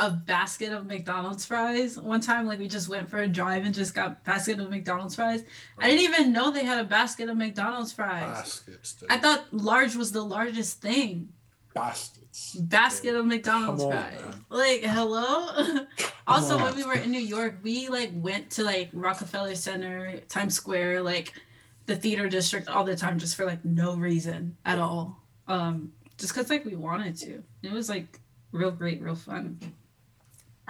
A 0.00 0.10
basket 0.10 0.72
of 0.72 0.86
McDonald's 0.86 1.44
fries. 1.44 1.98
One 1.98 2.22
time, 2.22 2.46
like 2.46 2.58
we 2.58 2.68
just 2.68 2.88
went 2.88 3.10
for 3.10 3.18
a 3.18 3.28
drive 3.28 3.66
and 3.66 3.74
just 3.74 3.94
got 3.94 4.24
basket 4.24 4.58
of 4.58 4.70
McDonald's 4.70 5.14
fries. 5.14 5.44
I 5.78 5.88
didn't 5.90 6.04
even 6.04 6.32
know 6.32 6.50
they 6.50 6.64
had 6.64 6.80
a 6.80 6.88
basket 6.88 7.28
of 7.28 7.36
McDonald's 7.36 7.92
fries. 7.92 8.22
baskets. 8.22 8.94
Dude. 8.94 9.12
I 9.12 9.18
thought 9.18 9.52
large 9.52 9.94
was 9.96 10.10
the 10.12 10.22
largest 10.22 10.80
thing. 10.80 11.28
baskets. 11.74 12.54
Basket 12.54 13.14
of 13.14 13.26
McDonald's 13.26 13.82
on, 13.82 13.90
fries. 13.92 14.20
man. 14.22 14.44
Like, 14.48 14.82
hello? 14.84 15.84
also, 16.26 16.56
when 16.56 16.74
we 16.76 16.84
were 16.84 16.94
in 16.94 17.10
New 17.10 17.20
York, 17.20 17.56
we 17.62 17.88
like 17.88 18.10
went 18.14 18.50
to 18.52 18.64
like 18.64 18.88
Rockefeller 18.94 19.54
Center, 19.54 20.18
Times 20.30 20.54
Square, 20.54 21.02
like 21.02 21.34
the 21.84 21.94
theater 21.94 22.30
district 22.30 22.68
all 22.68 22.84
the 22.84 22.96
time 22.96 23.18
just 23.18 23.36
for 23.36 23.44
like 23.44 23.66
no 23.66 23.96
reason 23.96 24.56
at 24.64 24.78
all. 24.78 25.18
Um, 25.46 25.92
just 26.16 26.32
because 26.32 26.48
like 26.48 26.64
we 26.64 26.74
wanted 26.74 27.18
to. 27.18 27.42
It 27.62 27.72
was 27.72 27.90
like 27.90 28.18
real 28.50 28.70
great, 28.70 29.02
real 29.02 29.14
fun. 29.14 29.58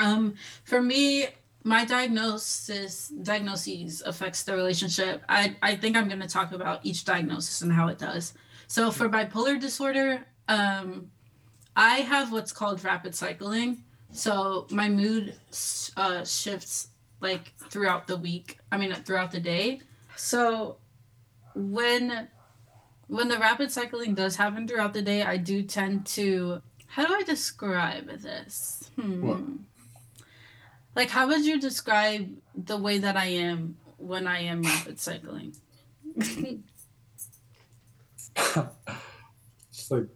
Um, 0.01 0.35
for 0.65 0.81
me, 0.83 1.29
my 1.63 1.85
diagnosis 1.85 3.09
diagnoses 3.09 4.03
affects 4.03 4.43
the 4.43 4.55
relationship. 4.55 5.23
I, 5.29 5.57
I 5.63 5.77
think 5.77 5.97
I'm 5.97 6.09
gonna 6.09 6.29
talk 6.29 6.53
about 6.53 6.81
each 6.85 7.05
diagnosis 7.05 7.61
and 7.63 7.73
how 7.73 7.89
it 7.89 7.99
does. 7.99 8.33
So 8.67 8.91
for 8.91 9.09
bipolar 9.09 9.61
disorder, 9.61 10.25
um, 10.49 11.11
I 11.77 11.97
have 11.99 12.33
what's 12.33 12.53
called 12.53 12.83
rapid 12.83 13.15
cycling. 13.15 13.85
So 14.13 14.67
my 14.71 14.89
mood 14.89 15.35
uh, 15.97 16.25
shifts 16.25 16.89
like 17.21 17.53
throughout 17.69 18.07
the 18.07 18.17
week. 18.17 18.59
I 18.73 18.79
mean, 18.79 18.93
throughout 18.95 19.31
the 19.31 19.41
day. 19.41 19.81
So 20.17 20.77
when 21.55 22.29
when 23.09 23.29
the 23.29 23.39
rapid 23.39 23.71
cycling 23.71 24.15
does 24.15 24.37
happen 24.37 24.67
throughout 24.67 24.95
the 24.95 25.03
day, 25.03 25.23
I 25.23 25.37
do 25.37 25.63
tend 25.63 26.07
to. 26.07 26.63
How 26.87 27.07
do 27.07 27.15
I 27.15 27.23
describe 27.23 28.07
this? 28.21 28.91
Hmm. 28.97 29.57
Like, 31.01 31.09
how 31.09 31.29
would 31.29 31.47
you 31.47 31.59
describe 31.59 32.29
the 32.55 32.77
way 32.77 32.99
that 32.99 33.17
I 33.17 33.25
am 33.25 33.79
when 33.97 34.27
I 34.27 34.41
am 34.41 34.61
rapid 34.61 35.01
cycling? 35.01 35.57
it's 36.15 36.61
like 39.89 40.09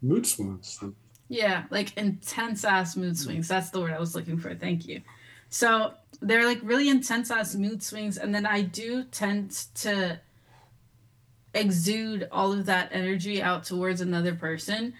mood 0.00 0.24
swings. 0.24 0.78
Yeah, 1.26 1.64
like 1.70 1.96
intense 1.96 2.64
ass 2.64 2.94
mood 2.94 3.18
swings. 3.18 3.48
That's 3.48 3.70
the 3.70 3.80
word 3.80 3.94
I 3.94 3.98
was 3.98 4.14
looking 4.14 4.38
for. 4.38 4.54
Thank 4.54 4.86
you. 4.86 5.02
So 5.48 5.94
they're 6.20 6.46
like 6.46 6.60
really 6.62 6.88
intense 6.88 7.32
ass 7.32 7.56
mood 7.56 7.82
swings, 7.82 8.16
and 8.16 8.32
then 8.32 8.46
I 8.46 8.60
do 8.62 9.02
tend 9.02 9.50
to 9.74 10.20
exude 11.52 12.28
all 12.30 12.52
of 12.52 12.66
that 12.66 12.90
energy 12.92 13.42
out 13.42 13.64
towards 13.64 14.00
another 14.00 14.36
person, 14.36 14.94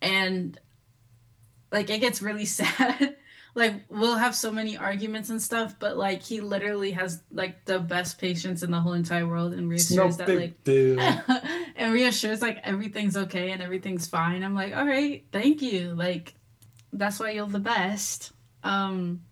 and 0.00 0.58
like 1.70 1.90
it 1.90 2.00
gets 2.00 2.22
really 2.22 2.46
sad. 2.46 3.16
Like 3.56 3.84
we'll 3.88 4.16
have 4.16 4.34
so 4.34 4.52
many 4.52 4.76
arguments 4.76 5.30
and 5.30 5.40
stuff, 5.40 5.76
but 5.78 5.96
like 5.96 6.22
he 6.22 6.42
literally 6.42 6.90
has 6.90 7.22
like 7.32 7.64
the 7.64 7.80
best 7.80 8.20
patience 8.20 8.62
in 8.62 8.70
the 8.70 8.78
whole 8.78 8.92
entire 8.92 9.26
world 9.26 9.54
and 9.54 9.70
reassures 9.70 10.18
no 10.18 10.26
that 10.26 10.28
like 10.28 10.62
deal. 10.62 11.00
and 11.76 11.92
reassures 11.92 12.42
like 12.42 12.58
everything's 12.62 13.16
okay 13.16 13.52
and 13.52 13.62
everything's 13.62 14.06
fine. 14.06 14.42
I'm 14.42 14.54
like, 14.54 14.76
all 14.76 14.86
right, 14.86 15.24
thank 15.32 15.62
you. 15.62 15.94
Like 15.94 16.34
that's 16.92 17.18
why 17.18 17.30
you're 17.30 17.46
the 17.46 17.58
best. 17.58 18.32
Um 18.62 19.22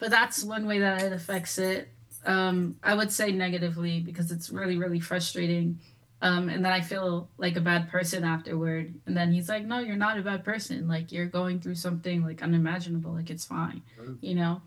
but 0.00 0.10
that's 0.10 0.42
one 0.42 0.66
way 0.66 0.80
that 0.80 1.02
it 1.02 1.12
affects 1.12 1.58
it. 1.58 1.88
Um, 2.26 2.76
I 2.82 2.94
would 2.94 3.12
say 3.12 3.32
negatively 3.32 4.00
because 4.00 4.30
it's 4.32 4.50
really, 4.50 4.76
really 4.76 5.00
frustrating. 5.00 5.78
Um, 6.20 6.48
and 6.48 6.64
then 6.64 6.72
I 6.72 6.80
feel 6.80 7.28
like 7.38 7.56
a 7.56 7.60
bad 7.60 7.90
person 7.90 8.24
afterward. 8.24 8.94
And 9.06 9.16
then 9.16 9.32
he's 9.32 9.48
like, 9.48 9.64
"No, 9.64 9.78
you're 9.78 9.96
not 9.96 10.18
a 10.18 10.22
bad 10.22 10.44
person. 10.44 10.88
Like 10.88 11.12
you're 11.12 11.26
going 11.26 11.60
through 11.60 11.76
something 11.76 12.24
like 12.24 12.42
unimaginable. 12.42 13.12
Like 13.12 13.30
it's 13.30 13.44
fine, 13.44 13.82
you 14.20 14.34
know." 14.34 14.60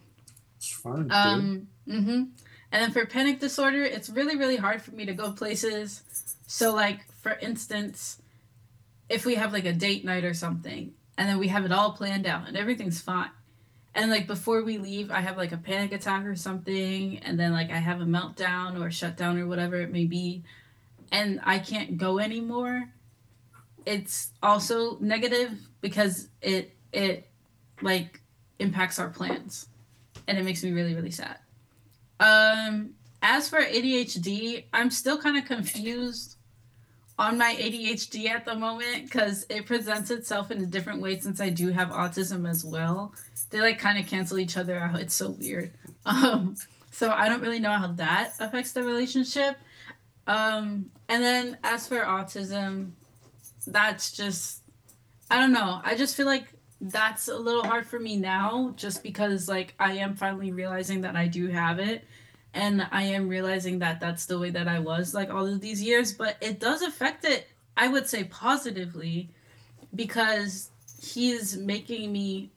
It's 0.58 0.72
fine. 0.72 1.12
Um. 1.12 1.68
Mm-hmm. 1.88 2.24
And 2.74 2.82
then 2.82 2.92
for 2.92 3.06
panic 3.06 3.40
disorder, 3.40 3.84
it's 3.84 4.10
really, 4.10 4.38
really 4.38 4.56
hard 4.56 4.82
for 4.82 4.92
me 4.92 5.06
to 5.06 5.14
go 5.14 5.34
places. 5.34 6.04
So, 6.48 6.74
like 6.74 7.06
for 7.22 7.34
instance, 7.34 8.22
if 9.10 9.26
we 9.26 9.36
have 9.36 9.52
like 9.52 9.66
a 9.66 9.74
date 9.74 10.06
night 10.06 10.24
or 10.24 10.34
something, 10.34 10.94
and 11.18 11.28
then 11.28 11.38
we 11.38 11.50
have 11.50 11.66
it 11.66 11.74
all 11.74 11.92
planned 11.92 12.26
out 12.26 12.48
and 12.48 12.56
everything's 12.56 13.02
fine, 13.02 13.30
and 13.94 14.10
like 14.10 14.28
before 14.28 14.64
we 14.64 14.78
leave 14.78 15.12
i 15.12 15.20
have 15.20 15.38
like 15.38 15.52
a 15.52 15.58
panic 15.58 15.92
attack 15.92 16.26
or 16.26 16.36
something 16.36 17.20
and 17.20 17.40
then 17.40 17.52
like 17.52 17.70
i 17.72 17.78
have 17.78 18.02
a 18.02 18.06
meltdown 18.06 18.80
or 18.80 18.90
shutdown 18.90 19.38
or 19.38 19.48
whatever 19.48 19.76
it 19.82 19.92
may 19.92 20.06
be 20.06 20.44
and 21.12 21.40
i 21.44 21.60
can't 21.60 21.98
go 21.98 22.20
anymore 22.20 22.90
it's 23.86 24.32
also 24.44 24.98
negative 25.00 25.52
because 25.82 26.28
it 26.42 26.76
it 26.92 27.30
like 27.82 28.20
impacts 28.60 29.00
our 29.00 29.10
plans 29.10 29.68
and 30.28 30.38
it 30.38 30.44
makes 30.44 30.64
me 30.64 30.72
really 30.72 30.94
really 30.94 31.12
sad 31.12 31.38
um 32.20 32.92
as 33.22 33.50
for 33.50 33.60
adhd 33.60 34.64
i'm 34.74 34.92
still 34.92 35.18
kind 35.18 35.38
of 35.38 35.46
confused 35.46 36.38
on 37.18 37.38
my 37.38 37.56
adhd 37.60 38.28
at 38.28 38.46
the 38.46 38.56
moment 38.56 39.06
because 39.06 39.46
it 39.50 39.66
presents 39.66 40.12
itself 40.12 40.52
in 40.52 40.62
a 40.62 40.66
different 40.66 41.02
way 41.02 41.20
since 41.20 41.42
i 41.42 41.50
do 41.50 41.70
have 41.70 41.90
autism 41.90 42.48
as 42.48 42.64
well 42.64 43.14
they 43.52 43.62
like 43.62 43.80
kind 43.80 44.00
of 44.00 44.08
cancel 44.08 44.40
each 44.40 44.58
other 44.58 44.78
out. 44.78 45.00
It's 45.00 45.14
so 45.14 45.30
weird. 45.32 45.72
Um, 46.04 46.56
so 46.90 47.12
I 47.12 47.30
don't 47.30 47.42
really 47.42 47.60
know 47.60 47.74
how 47.74 47.90
that 47.90 48.34
affects 48.40 48.72
the 48.72 48.82
relationship. 48.82 49.56
Um, 50.28 50.92
and 51.10 51.24
then 51.24 51.58
as 51.64 51.88
for 51.88 52.00
autism, 52.00 52.92
that's 53.68 54.12
just 54.12 54.62
I 55.30 55.40
don't 55.40 55.54
know. 55.54 55.82
I 55.84 55.96
just 55.96 56.16
feel 56.16 56.26
like 56.26 56.54
that's 56.82 57.28
a 57.28 57.38
little 57.38 57.64
hard 57.64 57.86
for 57.86 58.00
me 58.00 58.18
now 58.18 58.74
just 58.76 59.04
because 59.04 59.48
like 59.48 59.76
I 59.80 59.94
am 59.94 60.16
finally 60.16 60.52
realizing 60.52 61.02
that 61.02 61.16
I 61.16 61.28
do 61.28 61.48
have 61.48 61.80
it 61.80 62.04
and 62.54 62.86
I 62.92 63.04
am 63.04 63.30
realizing 63.30 63.80
that 63.80 64.00
that's 64.00 64.26
the 64.26 64.38
way 64.38 64.50
that 64.50 64.68
I 64.68 64.80
was 64.80 65.14
like 65.14 65.30
all 65.30 65.46
of 65.46 65.62
these 65.62 65.82
years, 65.82 66.12
but 66.12 66.38
it 66.42 66.60
does 66.60 66.82
affect 66.82 67.24
it 67.24 67.48
I 67.78 67.88
would 67.88 68.08
say 68.08 68.24
positively 68.26 69.30
because 69.96 70.70
he's 71.02 71.58
making 71.58 72.12
me 72.12 72.52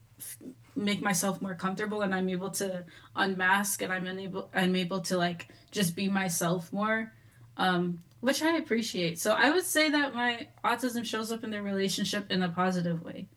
make 0.76 1.00
myself 1.00 1.40
more 1.40 1.54
comfortable 1.54 2.02
and 2.02 2.14
I'm 2.14 2.28
able 2.28 2.50
to 2.50 2.84
unmask 3.14 3.80
and 3.82 3.92
I'm 3.92 4.06
able 4.06 4.50
I'm 4.54 4.74
able 4.74 5.00
to 5.02 5.16
like 5.16 5.48
just 5.70 5.94
be 5.94 6.08
myself 6.08 6.72
more. 6.72 7.12
Um, 7.56 8.02
which 8.20 8.42
I 8.42 8.56
appreciate. 8.56 9.18
So 9.18 9.32
I 9.32 9.50
would 9.50 9.64
say 9.64 9.90
that 9.90 10.14
my 10.14 10.48
autism 10.64 11.04
shows 11.04 11.30
up 11.30 11.44
in 11.44 11.50
their 11.50 11.62
relationship 11.62 12.30
in 12.30 12.42
a 12.42 12.48
positive 12.48 13.02
way. 13.02 13.28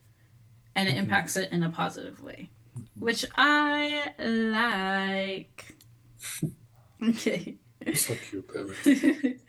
And 0.75 0.87
it 0.87 0.91
mm-hmm. 0.91 0.99
impacts 1.01 1.35
it 1.35 1.51
in 1.51 1.63
a 1.63 1.69
positive 1.69 2.21
way. 2.23 2.49
Which 2.97 3.25
I 3.35 4.13
like. 4.19 5.75
okay. 7.09 7.55
So 7.93 8.15
cute, 8.15 8.49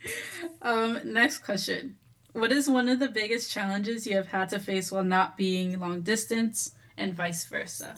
um, 0.63 1.01
next 1.05 1.39
question. 1.39 1.97
What 2.33 2.53
is 2.53 2.69
one 2.69 2.89
of 2.89 2.99
the 2.99 3.09
biggest 3.09 3.51
challenges 3.51 4.07
you 4.07 4.17
have 4.17 4.29
had 4.29 4.49
to 4.51 4.59
face 4.59 4.93
while 4.93 5.05
not 5.05 5.37
being 5.37 5.79
long 5.79 6.03
distance? 6.03 6.73
and 6.99 7.15
vice 7.15 7.45
versa. 7.47 7.95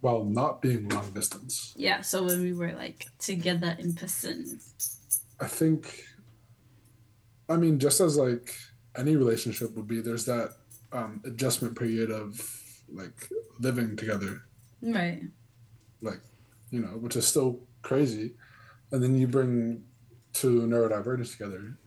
While 0.00 0.24
not 0.24 0.62
being 0.62 0.88
long 0.88 1.10
distance. 1.10 1.74
Yeah, 1.76 2.00
so 2.00 2.24
when 2.24 2.40
we 2.40 2.54
were 2.54 2.72
like 2.72 3.06
together 3.18 3.76
in 3.78 3.94
person. 3.94 4.60
I 5.40 5.46
think, 5.46 6.04
I 7.48 7.56
mean, 7.56 7.78
just 7.78 8.00
as 8.00 8.16
like 8.16 8.54
any 8.96 9.16
relationship 9.16 9.74
would 9.76 9.86
be, 9.86 10.00
there's 10.00 10.26
that 10.26 10.50
um, 10.92 11.22
adjustment 11.24 11.78
period 11.78 12.10
of 12.10 12.40
like 12.92 13.28
living 13.58 13.96
together. 13.96 14.42
Right. 14.82 15.22
Like, 16.02 16.20
you 16.70 16.80
know, 16.80 16.88
which 16.88 17.16
is 17.16 17.26
still 17.26 17.60
crazy. 17.82 18.34
And 18.92 19.02
then 19.02 19.16
you 19.16 19.26
bring 19.26 19.84
two 20.32 20.60
neurodivergents 20.62 21.32
together, 21.32 21.78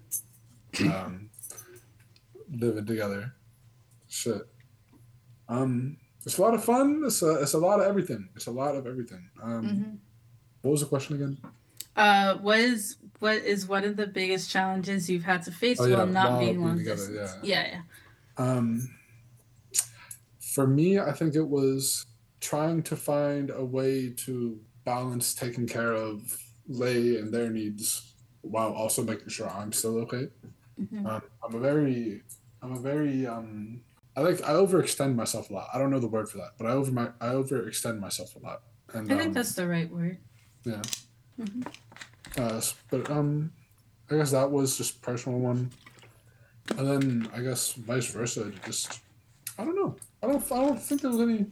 um, 0.94 1.30
living 2.52 2.86
together. 2.86 3.34
Shit. 4.08 4.42
Um, 5.50 5.98
it's 6.26 6.38
a 6.38 6.42
lot 6.42 6.54
of 6.54 6.64
fun. 6.64 7.04
It's 7.06 7.22
a 7.22 7.42
it's 7.42 7.54
a 7.54 7.58
lot 7.58 7.82
of 7.82 7.88
everything. 7.88 8.30
It's 8.36 8.48
a 8.48 8.52
lot 8.52 8.76
of 8.76 8.88
everything. 8.88 9.30
Um, 9.42 9.66
mm-hmm. 9.66 9.96
What 10.62 10.72
was 10.72 10.80
the 10.80 10.88
question 10.88 11.16
again? 11.16 11.38
Uh, 11.96 12.38
what 12.38 12.60
is 12.60 12.98
what 13.24 13.38
is 13.38 13.66
one 13.70 13.86
of 13.86 13.96
the 13.96 14.06
biggest 14.06 14.52
challenges 14.52 15.10
you've 15.10 15.24
had 15.24 15.42
to 15.44 15.52
face 15.52 15.80
oh, 15.80 15.86
yeah, 15.86 15.96
while 15.96 16.08
not 16.08 16.40
being 16.42 16.62
long 16.62 16.78
together, 16.78 16.98
distance? 16.98 17.38
Yeah. 17.42 17.64
yeah, 17.64 17.82
yeah. 18.38 18.46
Um, 18.46 18.90
for 20.42 20.68
me, 20.68 21.00
I 21.00 21.14
think 21.14 21.34
it 21.34 21.48
was 21.48 22.06
trying 22.42 22.84
to 22.84 22.98
find 22.98 23.50
a 23.50 23.64
way 23.64 24.10
to 24.26 24.60
balance 24.84 25.34
taking 25.34 25.66
care 25.66 25.94
of 25.94 26.38
Lay 26.68 27.16
and 27.16 27.34
their 27.34 27.50
needs 27.50 28.14
while 28.42 28.74
also 28.74 29.02
making 29.02 29.30
sure 29.30 29.50
I'm 29.50 29.72
still 29.72 30.00
okay. 30.00 30.28
Mm-hmm. 30.78 31.08
Um, 31.08 31.22
I'm 31.46 31.56
a 31.56 31.60
very, 31.60 32.24
I'm 32.62 32.74
a 32.74 32.80
very 32.80 33.26
um, 33.26 33.80
I 34.18 34.22
like 34.22 34.42
I 34.42 34.52
overextend 34.52 35.16
myself 35.16 35.50
a 35.50 35.54
lot. 35.54 35.70
I 35.74 35.78
don't 35.78 35.92
know 35.92 36.00
the 36.00 36.08
word 36.08 36.28
for 36.28 36.40
that, 36.40 36.56
but 36.58 36.68
I 36.68 36.72
over 36.72 36.92
my 36.92 37.08
I 37.22 37.28
overextend 37.28 38.02
myself 38.02 38.36
a 38.36 38.40
lot. 38.40 38.64
And 38.94 39.10
I 39.10 39.16
think 39.16 39.28
um, 39.28 39.34
that's 39.34 39.56
the 39.56 39.66
right 39.66 39.90
word. 39.90 40.18
Yeah. 40.66 40.82
Mm-hmm. 41.40 41.62
Uh, 42.38 42.62
but 42.90 43.10
um, 43.10 43.52
I 44.10 44.18
guess 44.18 44.32
that 44.32 44.50
was 44.50 44.78
just 44.78 45.02
personal 45.02 45.40
one, 45.40 45.72
and 46.78 46.88
then 46.88 47.30
I 47.34 47.42
guess 47.42 47.74
vice 47.74 48.08
versa. 48.12 48.52
Just 48.66 49.02
I 49.58 49.66
don't 49.66 49.76
know. 49.76 49.96
I 50.22 50.28
don't. 50.28 50.52
I 50.52 50.62
don't 50.62 50.82
think 50.82 51.02
there 51.02 51.12
was 51.12 51.22
any. 51.22 51.46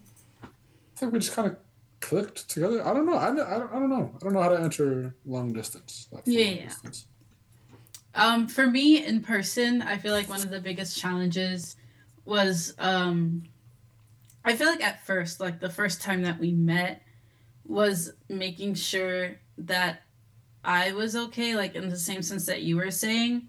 I 0.44 0.48
think 0.96 1.14
we 1.14 1.20
just 1.20 1.34
kind 1.34 1.48
of 1.48 1.58
clicked 2.00 2.50
together. 2.50 2.86
I 2.86 2.94
don't 2.94 3.06
know. 3.06 3.16
I, 3.16 3.32
I, 3.32 3.36
don't, 3.36 3.74
I 3.74 3.80
don't 3.80 3.90
know. 3.90 4.12
I 4.16 4.24
don't 4.24 4.34
know 4.34 4.42
how 4.42 4.50
to 4.50 4.60
enter 4.60 5.16
long 5.26 5.54
distance. 5.54 6.08
Yeah. 6.26 6.46
Long 6.46 6.56
distance. 6.68 7.08
Um, 8.14 8.48
for 8.48 8.68
me 8.68 9.06
in 9.06 9.22
person, 9.22 9.82
I 9.82 9.98
feel 9.98 10.14
like 10.14 10.28
one 10.28 10.42
of 10.42 10.50
the 10.50 10.60
biggest 10.60 11.00
challenges 11.00 11.78
was 12.26 12.76
um 12.78 13.44
I 14.44 14.56
feel 14.56 14.68
like 14.68 14.84
at 14.84 15.06
first, 15.06 15.40
like 15.40 15.60
the 15.60 15.70
first 15.70 16.02
time 16.02 16.24
that 16.24 16.40
we 16.40 16.52
met 16.52 17.04
was 17.66 18.14
making 18.28 18.74
sure 18.74 19.40
that 19.60 20.02
I 20.64 20.92
was 20.94 21.16
okay, 21.16 21.56
like 21.56 21.76
in 21.76 21.90
the 21.90 21.98
same 21.98 22.22
sense 22.22 22.46
that 22.46 22.62
you 22.62 22.78
were 22.78 22.92
saying. 22.92 23.48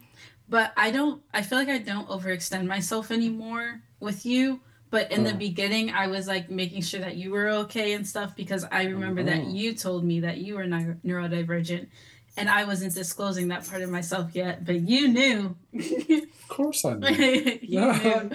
But 0.49 0.73
I 0.77 0.91
don't 0.91 1.23
I 1.33 1.43
feel 1.43 1.59
like 1.59 1.69
I 1.69 1.79
don't 1.79 2.09
overextend 2.09 2.67
myself 2.67 3.11
anymore 3.11 3.83
with 4.01 4.27
you. 4.27 4.61
But 4.91 5.11
in 5.11 5.25
the 5.25 5.33
beginning, 5.33 5.91
I 5.91 6.09
was 6.09 6.27
like 6.27 6.51
making 6.51 6.83
sure 6.83 7.01
that 7.01 7.17
you 7.17 7.31
were 7.31 7.49
okay 7.49 7.95
and 7.95 8.07
stuff 8.07 8.37
because 8.37 8.67
I 8.71 8.85
remember 8.85 9.23
that 9.23 9.47
you 9.47 9.73
told 9.73 10.05
me 10.05 10.21
that 10.21 10.37
you 10.37 10.57
were 10.57 10.65
neurodivergent 10.65 11.87
and 12.37 12.49
I 12.49 12.65
wasn't 12.65 12.95
disclosing 12.95 13.49
that 13.49 13.67
part 13.69 13.83
of 13.83 13.91
myself 13.91 14.35
yet, 14.35 14.65
but 14.65 14.81
you 14.81 15.09
knew. 15.09 15.57
of 15.75 16.49
course 16.49 16.85
I 16.85 16.95
knew. 16.95 17.61
knew. 17.63 18.31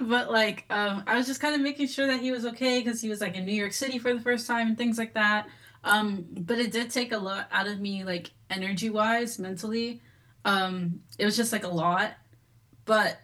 But 0.00 0.30
like, 0.30 0.64
um, 0.70 1.02
I 1.06 1.16
was 1.16 1.26
just 1.26 1.40
kind 1.40 1.54
of 1.54 1.60
making 1.60 1.88
sure 1.88 2.06
that 2.06 2.20
he 2.20 2.30
was 2.32 2.46
okay 2.46 2.78
because 2.80 3.00
he 3.00 3.08
was 3.08 3.20
like 3.20 3.34
in 3.34 3.44
New 3.44 3.52
York 3.52 3.72
City 3.72 3.98
for 3.98 4.12
the 4.14 4.20
first 4.20 4.46
time 4.46 4.68
and 4.68 4.78
things 4.78 4.96
like 4.96 5.14
that. 5.14 5.48
Um, 5.84 6.26
but 6.30 6.58
it 6.58 6.70
did 6.70 6.90
take 6.90 7.12
a 7.12 7.18
lot 7.18 7.48
out 7.50 7.66
of 7.66 7.80
me, 7.80 8.04
like 8.04 8.30
energy 8.50 8.90
wise, 8.90 9.38
mentally. 9.38 10.00
Um, 10.44 11.00
it 11.18 11.24
was 11.24 11.36
just 11.36 11.52
like 11.52 11.64
a 11.64 11.68
lot. 11.68 12.12
But 12.84 13.18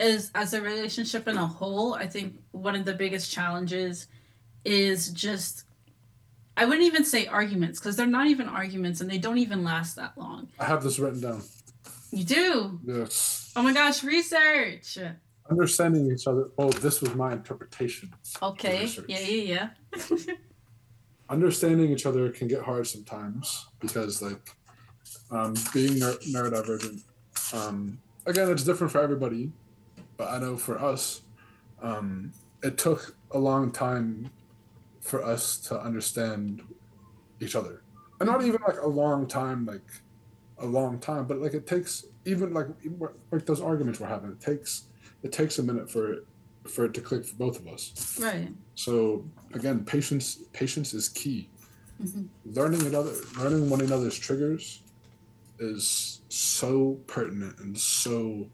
as 0.00 0.30
as 0.34 0.54
a 0.54 0.60
relationship 0.60 1.28
in 1.28 1.36
a 1.36 1.46
whole, 1.46 1.94
I 1.94 2.06
think 2.06 2.40
one 2.52 2.74
of 2.74 2.84
the 2.84 2.94
biggest 2.94 3.32
challenges 3.32 4.08
is 4.64 5.08
just 5.08 5.64
I 6.56 6.64
wouldn't 6.64 6.86
even 6.86 7.04
say 7.04 7.26
arguments 7.26 7.78
because 7.78 7.96
they're 7.96 8.06
not 8.06 8.26
even 8.26 8.48
arguments 8.48 9.00
and 9.00 9.10
they 9.10 9.18
don't 9.18 9.38
even 9.38 9.64
last 9.64 9.96
that 9.96 10.16
long. 10.16 10.48
I 10.58 10.66
have 10.66 10.82
this 10.82 10.98
written 10.98 11.20
down. 11.20 11.42
You 12.10 12.24
do? 12.24 12.80
Yes. 12.84 13.52
Oh 13.56 13.62
my 13.62 13.72
gosh, 13.72 14.04
research. 14.04 14.98
understanding 15.50 16.10
each 16.12 16.26
other. 16.26 16.50
Oh, 16.58 16.70
this 16.70 17.00
was 17.00 17.14
my 17.14 17.32
interpretation. 17.32 18.12
Okay. 18.42 18.86
Yeah, 19.08 19.18
yeah, 19.18 19.70
yeah. 19.96 20.34
Understanding 21.32 21.90
each 21.90 22.04
other 22.04 22.28
can 22.30 22.46
get 22.46 22.60
hard 22.60 22.86
sometimes 22.86 23.66
because, 23.80 24.20
like, 24.20 24.54
um, 25.30 25.54
being 25.72 25.98
neuro- 25.98 26.18
neurodivergent. 26.28 27.00
Um, 27.54 27.98
again, 28.26 28.50
it's 28.50 28.64
different 28.64 28.92
for 28.92 29.00
everybody, 29.00 29.50
but 30.18 30.28
I 30.28 30.38
know 30.38 30.58
for 30.58 30.78
us, 30.78 31.22
um, 31.80 32.32
it 32.62 32.76
took 32.76 33.16
a 33.30 33.38
long 33.38 33.72
time 33.72 34.30
for 35.00 35.24
us 35.24 35.56
to 35.68 35.80
understand 35.80 36.60
each 37.40 37.56
other, 37.56 37.82
and 38.20 38.28
not 38.28 38.44
even 38.44 38.60
like 38.68 38.82
a 38.82 38.88
long 38.88 39.26
time, 39.26 39.64
like 39.64 39.88
a 40.58 40.66
long 40.66 40.98
time, 40.98 41.26
but 41.26 41.38
like 41.38 41.54
it 41.54 41.66
takes 41.66 42.04
even 42.26 42.52
like 42.52 42.66
like 43.30 43.46
those 43.46 43.62
arguments 43.62 44.00
we're 44.00 44.06
having. 44.06 44.30
It 44.32 44.40
takes 44.40 44.84
it 45.22 45.32
takes 45.32 45.58
a 45.58 45.62
minute 45.62 45.90
for 45.90 46.12
it 46.12 46.26
for 46.68 46.84
it 46.84 46.94
to 46.94 47.00
click 47.00 47.24
for 47.24 47.34
both 47.36 47.58
of 47.58 47.66
us. 47.68 48.18
Right. 48.20 48.48
So 48.74 49.24
again, 49.54 49.84
patience 49.84 50.38
patience 50.52 50.94
is 50.94 51.08
key. 51.08 51.48
Mhm. 52.02 52.28
Learning 52.46 52.86
another 52.86 53.12
learning 53.38 53.70
one 53.70 53.80
another's 53.80 54.18
triggers 54.18 54.82
is 55.58 56.20
so 56.28 56.98
pertinent 57.06 57.58
and 57.60 57.78
so 57.78 58.48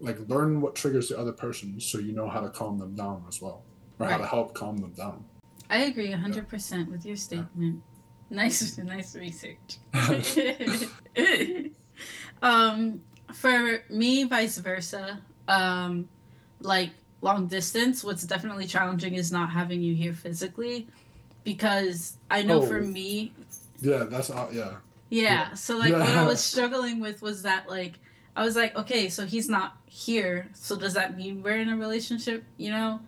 like 0.00 0.18
learn 0.28 0.60
what 0.60 0.74
triggers 0.74 1.08
the 1.08 1.18
other 1.18 1.32
person 1.32 1.80
so 1.80 1.98
you 1.98 2.12
know 2.12 2.28
how 2.28 2.40
to 2.40 2.48
calm 2.48 2.78
them 2.78 2.94
down 2.94 3.24
as 3.28 3.42
well. 3.42 3.62
Or 3.98 4.06
how 4.06 4.18
to 4.18 4.26
help 4.26 4.54
calm 4.54 4.76
them 4.76 4.92
down. 4.92 5.24
I 5.70 5.84
agree 5.84 6.10
100% 6.10 6.88
with 6.88 7.04
your 7.04 7.16
statement. 7.16 7.82
Nice, 8.30 8.78
nice 8.84 9.16
research. 9.16 9.78
um, 12.42 13.00
for 13.34 13.82
me, 13.90 14.24
vice 14.24 14.58
versa. 14.58 15.20
Um, 15.48 16.08
like 16.60 16.90
long 17.20 17.46
distance, 17.46 18.04
what's 18.04 18.22
definitely 18.24 18.66
challenging 18.66 19.14
is 19.14 19.30
not 19.32 19.50
having 19.50 19.82
you 19.82 19.94
here 19.94 20.12
physically, 20.12 20.86
because 21.44 22.16
I 22.30 22.42
know 22.42 22.62
for 22.62 22.78
Oh. 22.78 22.82
me, 22.82 23.32
Yeah, 23.80 24.04
that's 24.04 24.30
uh, 24.30 24.48
yeah. 24.52 24.74
yeah. 25.10 25.54
So 25.54 25.76
like 25.78 25.92
what 25.92 26.02
I 26.02 26.26
was 26.26 26.40
struggling 26.52 27.00
with 27.00 27.22
was 27.22 27.42
that 27.42 27.68
like 27.68 27.94
I 28.36 28.44
was 28.44 28.54
like, 28.54 28.76
okay, 28.76 29.08
so 29.08 29.26
he's 29.26 29.48
not 29.48 29.76
here. 29.86 30.48
So 30.54 30.76
does 30.76 30.94
that 30.94 31.16
mean 31.16 31.42
we're 31.42 31.58
in 31.58 31.68
a 31.68 31.76
relationship? 31.76 32.44
You 32.56 32.70
know? 32.70 33.00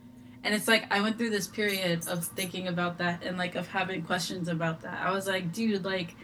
And 0.42 0.54
it's 0.54 0.66
like 0.66 0.86
I 0.90 1.00
went 1.02 1.18
through 1.18 1.30
this 1.30 1.46
period 1.46 2.08
of 2.08 2.24
thinking 2.24 2.66
about 2.68 2.98
that 2.98 3.22
and 3.22 3.36
like 3.36 3.54
of 3.56 3.68
having 3.68 4.02
questions 4.02 4.48
about 4.48 4.80
that. 4.82 5.00
I 5.06 5.10
was 5.12 5.26
like, 5.28 5.52
dude, 5.52 5.84
like 5.84 6.16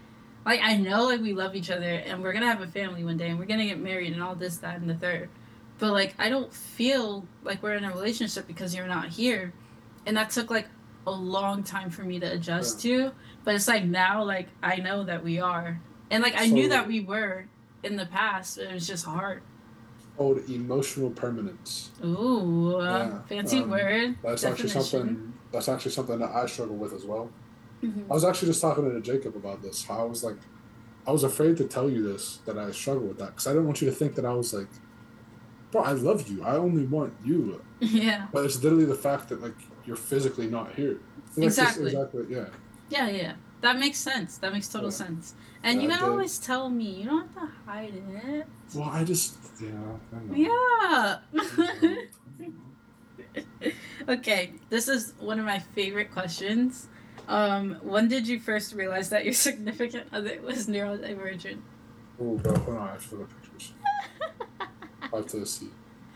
like 0.45 0.61
I 0.63 0.77
know 0.77 1.05
like 1.05 1.21
we 1.21 1.35
love 1.35 1.55
each 1.55 1.71
other 1.71 1.91
and 1.91 2.23
we're 2.23 2.33
gonna 2.33 2.47
have 2.47 2.63
a 2.63 2.67
family 2.67 3.05
one 3.05 3.17
day 3.17 3.29
and 3.29 3.39
we're 3.39 3.45
gonna 3.47 3.67
get 3.67 3.79
married 3.79 4.13
and 4.13 4.23
all 4.23 4.35
this, 4.35 4.57
that, 4.59 4.77
and 4.81 4.89
the 4.89 4.95
third. 4.95 5.29
But 5.79 5.93
like 5.93 6.15
I 6.19 6.29
don't 6.29 6.53
feel 6.53 7.27
like 7.45 7.63
we're 7.63 7.75
in 7.75 7.85
a 7.85 7.91
relationship 7.91 8.47
because 8.47 8.75
you're 8.75 8.87
not 8.87 9.09
here. 9.09 9.53
And 10.07 10.17
that 10.17 10.31
took 10.31 10.51
like 10.51 10.69
a 11.07 11.11
long 11.11 11.63
time 11.63 11.91
for 11.91 12.03
me 12.03 12.19
to 12.21 12.33
adjust 12.33 12.81
to. 12.83 13.13
But 13.45 13.55
it's 13.55 13.69
like 13.69 13.85
now 13.85 14.25
like 14.25 14.49
I 14.63 14.77
know 14.77 15.05
that 15.05 15.23
we 15.23 15.39
are. 15.41 15.81
And 16.11 16.23
like 16.23 16.35
I 16.37 16.47
knew 16.47 16.69
that 16.69 16.87
we 16.87 17.01
were 17.01 17.47
in 17.83 17.97
the 17.97 18.07
past, 18.07 18.59
it 18.59 18.73
was 18.73 18.87
just 18.87 19.05
hard. 19.05 19.43
Called 20.17 20.39
emotional 20.49 21.11
permanence. 21.11 21.91
Ooh, 22.03 22.77
uh, 22.77 22.83
Yeah, 22.83 23.23
fancy 23.29 23.59
um, 23.59 23.71
word. 23.71 24.17
That's 24.23 24.45
actually 24.45 24.71
something 24.71 25.35
that's 25.53 25.69
actually 25.69 25.93
something 25.93 26.19
that 26.19 26.31
I 26.31 26.47
struggle 26.47 26.77
with 26.77 26.93
as 26.95 27.05
well. 27.05 27.31
Mhm. 27.83 28.05
I 28.11 28.15
was 28.15 28.25
actually 28.25 28.49
just 28.49 28.61
talking 28.63 28.91
to 28.91 29.01
Jacob 29.01 29.37
about 29.37 29.63
this. 29.63 29.85
How 29.85 30.01
I 30.01 30.05
was 30.05 30.25
like, 30.25 30.39
I 31.07 31.13
was 31.13 31.23
afraid 31.23 31.57
to 31.59 31.65
tell 31.65 31.91
you 31.91 32.03
this 32.03 32.39
that 32.47 32.57
I 32.59 32.71
struggle 32.73 33.09
with 33.09 33.19
that 33.19 33.27
because 33.31 33.47
I 33.47 33.51
didn't 33.51 33.67
want 33.67 33.83
you 33.83 33.91
to 33.91 33.95
think 33.95 34.15
that 34.15 34.25
I 34.25 34.33
was 34.33 34.55
like, 34.55 34.69
bro, 35.71 35.83
I 35.83 35.93
love 35.93 36.29
you. 36.29 36.43
I 36.45 36.57
only 36.57 36.85
want 36.87 37.15
you. 37.25 37.63
Yeah, 37.81 38.29
But 38.33 38.47
it's 38.47 38.63
literally 38.63 38.87
the 38.87 38.95
fact 38.95 39.29
that 39.29 39.43
like 39.43 39.57
you're 39.85 39.97
physically 39.97 40.47
not 40.49 40.75
here. 40.75 40.99
And 41.37 41.45
that's 41.45 41.57
just 41.57 41.79
Exactly. 41.79 41.87
exactly. 41.93 42.25
Yeah. 42.31 42.47
yeah, 42.89 43.09
yeah. 43.11 43.33
That 43.61 43.79
makes 43.79 43.99
sense. 43.99 44.39
That 44.39 44.53
makes 44.55 44.69
total 44.69 44.89
Yeah. 44.91 44.97
sense. 44.97 45.35
And 45.63 45.83
Yeah, 45.83 45.89
you 45.89 45.95
can 45.95 46.05
always 46.11 46.39
tell 46.39 46.71
me. 46.71 47.01
You 47.01 47.05
don't 47.07 47.29
have 47.35 47.35
to 47.35 47.53
hide 47.67 47.95
it. 47.95 48.47
Well, 48.75 48.89
I 48.89 49.05
just 49.05 49.37
yeah. 49.61 49.99
I. 50.15 51.19
Yeah. 51.35 52.17
okay, 54.09 54.53
this 54.71 54.89
is 54.89 55.13
one 55.19 55.39
of 55.39 55.45
my 55.45 55.59
favorite 55.59 56.11
questions. 56.11 56.89
Um, 57.29 57.79
when 57.83 58.09
did 58.09 58.27
you 58.29 58.39
first 58.41 58.73
realize 58.75 59.09
that 59.11 59.25
your 59.25 59.35
significant 59.49 60.09
other 60.13 60.41
was 60.43 60.67
neurodivergent? 60.67 61.59
Oh, 62.21 62.37
bro, 62.39 62.55
hold 62.57 62.77
on. 62.79 62.89
I 62.89 62.93
have 62.93 63.09
to 63.11 63.17
look 63.17 63.31
pictures. 63.43 63.73
To 65.23 65.47
see. 65.47 65.69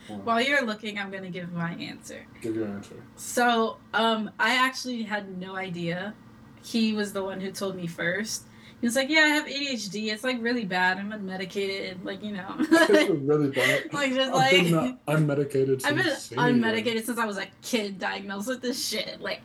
On. 0.08 0.24
While 0.24 0.40
you're 0.40 0.64
looking, 0.64 0.98
I'm 0.98 1.10
gonna 1.10 1.30
give 1.30 1.52
my 1.52 1.72
answer. 1.74 2.26
Give 2.40 2.56
your 2.56 2.66
answer. 2.66 2.96
So, 3.16 3.76
um, 3.94 4.30
I 4.38 4.56
actually 4.56 5.02
had 5.02 5.38
no 5.38 5.56
idea. 5.56 6.14
He 6.62 6.92
was 6.92 7.12
the 7.12 7.22
one 7.22 7.40
who 7.40 7.50
told 7.52 7.76
me 7.76 7.86
first. 7.86 8.44
He 8.80 8.86
was 8.86 8.96
like, 8.96 9.10
"Yeah, 9.10 9.20
I 9.20 9.28
have 9.28 9.46
ADHD. 9.46 10.10
It's 10.10 10.24
like 10.24 10.40
really 10.40 10.64
bad. 10.64 10.96
I'm 10.96 11.10
unmedicated. 11.12 12.02
Like 12.02 12.22
you 12.22 12.32
know, 12.32 12.56
really 13.22 13.50
bad. 13.60 13.92
like 13.92 14.14
just 14.14 14.32
I've 14.32 14.50
been 14.50 14.72
like." 14.72 15.04
unmedicated. 15.06 15.84
I've 15.84 15.96
been 15.96 16.62
unmedicated 16.62 17.04
since 17.04 17.18
I 17.18 17.26
was 17.26 17.36
a 17.36 17.46
kid 17.62 17.98
diagnosed 17.98 18.48
with 18.48 18.62
this 18.62 18.88
shit. 18.88 19.20
Like, 19.20 19.42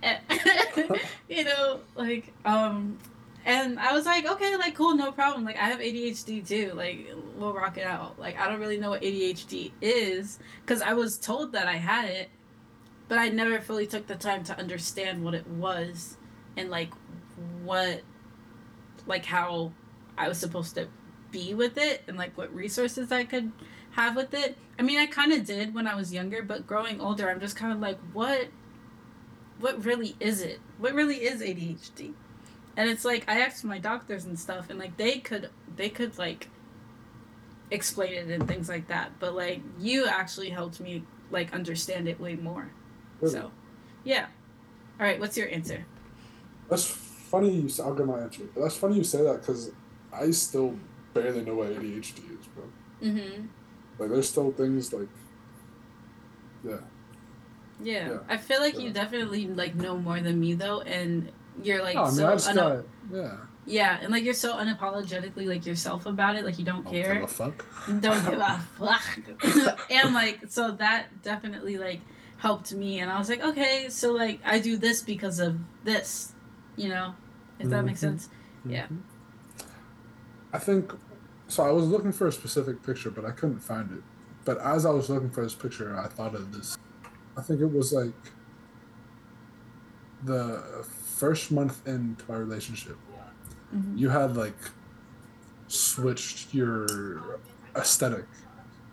you 1.28 1.44
know, 1.44 1.82
like, 1.96 2.34
um, 2.46 2.98
and 3.46 3.80
I 3.80 3.94
was 3.94 4.08
like, 4.08 4.26
okay, 4.26 4.56
like, 4.56 4.74
cool, 4.74 4.96
no 4.96 5.12
problem. 5.12 5.46
Like, 5.46 5.58
I 5.58 5.66
have 5.66 5.80
ADHD 5.80 6.48
too. 6.48 6.72
Like, 6.74 7.08
we'll 7.38 7.54
rock 7.54 7.78
it 7.78 7.86
out. 7.86 8.20
Like, 8.20 8.40
I 8.40 8.50
don't 8.50 8.60
really 8.60 8.80
know 8.80 8.90
what 8.90 9.04
ADHD 9.04 9.72
is 9.82 10.40
because 10.62 10.82
I 10.82 10.94
was 10.94 11.20
told 11.20 11.52
that 11.52 11.68
I 11.68 11.76
had 11.76 12.06
it, 12.06 12.30
but 13.08 13.20
I 13.20 13.30
never 13.30 13.62
fully 13.62 13.86
took 13.86 14.08
the 14.08 14.16
time 14.16 14.44
to 14.46 14.58
understand 14.58 15.24
what 15.24 15.36
it 15.36 15.46
was 15.46 16.18
and, 16.58 16.72
like, 16.72 16.92
what, 17.64 18.02
like, 19.06 19.26
how 19.26 19.74
I 20.18 20.28
was 20.28 20.40
supposed 20.40 20.74
to 20.74 20.88
be 21.30 21.54
with 21.54 21.78
it 21.78 22.02
and, 22.08 22.18
like, 22.18 22.36
what 22.36 22.52
resources 22.54 23.12
I 23.12 23.26
could 23.26 23.52
have 23.92 24.16
with 24.16 24.34
it. 24.34 24.58
I 24.80 24.82
mean, 24.82 24.98
I 24.98 25.06
kind 25.06 25.32
of 25.32 25.46
did 25.46 25.76
when 25.76 25.86
I 25.86 25.94
was 25.94 26.12
younger, 26.12 26.42
but 26.42 26.66
growing 26.66 27.00
older, 27.00 27.30
I'm 27.30 27.40
just 27.40 27.56
kind 27.56 27.72
of 27.72 27.80
like, 27.80 28.00
what, 28.12 28.48
what 29.60 29.86
really 29.86 30.16
is 30.20 30.42
it? 30.42 30.60
What 30.80 30.96
really 30.96 31.18
is 31.18 31.44
ADHD? 31.44 32.14
And 32.78 32.90
it's 32.90 33.06
like 33.06 33.24
I 33.28 33.40
asked 33.40 33.64
my 33.64 33.80
doctors 33.80 34.26
and 34.26 34.38
stuff, 34.38 34.70
and 34.70 34.78
like 34.78 34.98
they 34.98 35.20
could, 35.20 35.50
they 35.76 35.90
could 35.90 36.18
like 36.18 36.50
explain 37.72 38.14
it 38.14 38.30
and 38.30 38.48
things 38.48 38.70
like 38.70 38.88
that. 38.88 39.12
But 39.20 39.36
like 39.36 39.62
you 39.80 40.08
actually 40.08 40.50
helped 40.50 40.80
me 40.80 41.04
like 41.32 41.54
understand 41.54 42.08
it 42.08 42.20
way 42.20 42.36
more. 42.36 42.72
Really? 43.22 43.34
So, 43.34 43.52
yeah. 44.04 44.28
All 45.00 45.06
right, 45.06 45.20
what's 45.20 45.38
your 45.38 45.50
answer? 45.50 45.86
That's 46.70 46.86
funny. 46.86 47.52
You. 47.52 47.70
Say, 47.70 47.84
I'll 47.84 47.94
get 47.94 48.06
my 48.06 48.20
answer. 48.20 48.44
That's 48.56 48.78
funny 48.78 48.98
you 48.98 49.04
say 49.04 49.22
that 49.24 49.42
because 49.42 49.72
I 50.14 50.32
still 50.32 50.78
barely 51.14 51.44
know 51.44 51.56
what 51.56 51.70
ADHD 51.70 52.40
is, 52.40 52.48
bro. 52.54 52.64
Mm-hmm. 53.02 53.46
Like, 54.00 54.10
there's 54.10 54.30
still 54.30 54.52
things 54.52 54.92
like, 54.94 55.08
yeah. 56.64 56.78
Yeah. 57.84 58.10
Yeah. 58.10 58.18
I 58.30 58.38
feel 58.38 58.62
like 58.62 58.80
you 58.80 58.92
definitely 58.92 59.48
like 59.48 59.76
know 59.76 59.98
more 59.98 60.22
than 60.22 60.40
me 60.40 60.54
though, 60.54 60.82
and 60.82 61.32
you're 61.64 61.82
like 61.84 61.96
oh, 61.96 62.04
I 62.04 62.12
mean, 62.12 62.16
so 62.40 62.50
I 62.50 62.52
una- 62.52 62.62
got 62.62 62.86
yeah. 63.18 63.38
Yeah, 63.68 63.98
and 64.02 64.12
like 64.12 64.24
you're 64.24 64.36
so 64.36 64.56
unapologetically 64.56 65.48
like 65.48 65.66
yourself 65.66 66.06
about 66.06 66.36
it, 66.36 66.46
like 66.46 66.60
you 66.60 66.66
don't 66.66 66.84
Don't 66.84 66.94
care, 66.94 67.16
give 67.16 67.24
a 67.24 67.28
fuck. 67.28 67.66
don't 67.88 68.24
give 68.30 68.40
a 68.40 68.60
fuck, 68.78 69.82
and 69.90 70.14
like 70.14 70.42
so 70.50 70.72
that 70.74 71.08
definitely 71.24 71.78
like 71.80 72.02
helped 72.38 72.74
me, 72.74 73.00
and 73.00 73.12
I 73.12 73.18
was 73.18 73.28
like, 73.30 73.44
okay, 73.44 73.88
so 73.90 74.12
like 74.12 74.40
I 74.46 74.60
do 74.60 74.78
this 74.78 75.02
because 75.02 75.40
of 75.40 75.58
this, 75.84 76.34
you 76.76 76.90
know, 76.90 77.16
if 77.60 77.70
that 77.70 77.84
makes 77.86 78.00
Mhm. 78.00 78.02
sense. 78.02 78.30
Yeah. 78.66 78.86
Mhm. 78.86 79.00
I 80.54 80.60
think 80.60 80.94
so. 81.48 81.64
I 81.64 81.72
was 81.72 81.88
looking 81.88 82.12
for 82.12 82.28
a 82.28 82.32
specific 82.32 82.84
picture, 82.84 83.10
but 83.10 83.26
I 83.26 83.32
couldn't 83.32 83.60
find 83.62 83.92
it. 83.92 84.04
But 84.46 84.60
as 84.60 84.86
I 84.86 84.92
was 84.92 85.10
looking 85.10 85.32
for 85.32 85.42
this 85.44 85.56
picture, 85.56 85.98
I 85.98 86.08
thought 86.08 86.36
of 86.36 86.52
this. 86.54 86.78
I 87.36 87.42
think 87.42 87.62
it 87.62 87.72
was 87.72 87.92
like 87.94 88.14
the 90.24 90.64
first 91.20 91.52
month 91.52 91.88
into 91.88 92.24
my 92.30 92.36
relationship. 92.36 92.98
Mhm. 93.74 93.98
You 93.98 94.10
had 94.10 94.36
like 94.36 94.58
switched 95.68 96.54
your 96.54 97.40
aesthetic 97.76 98.26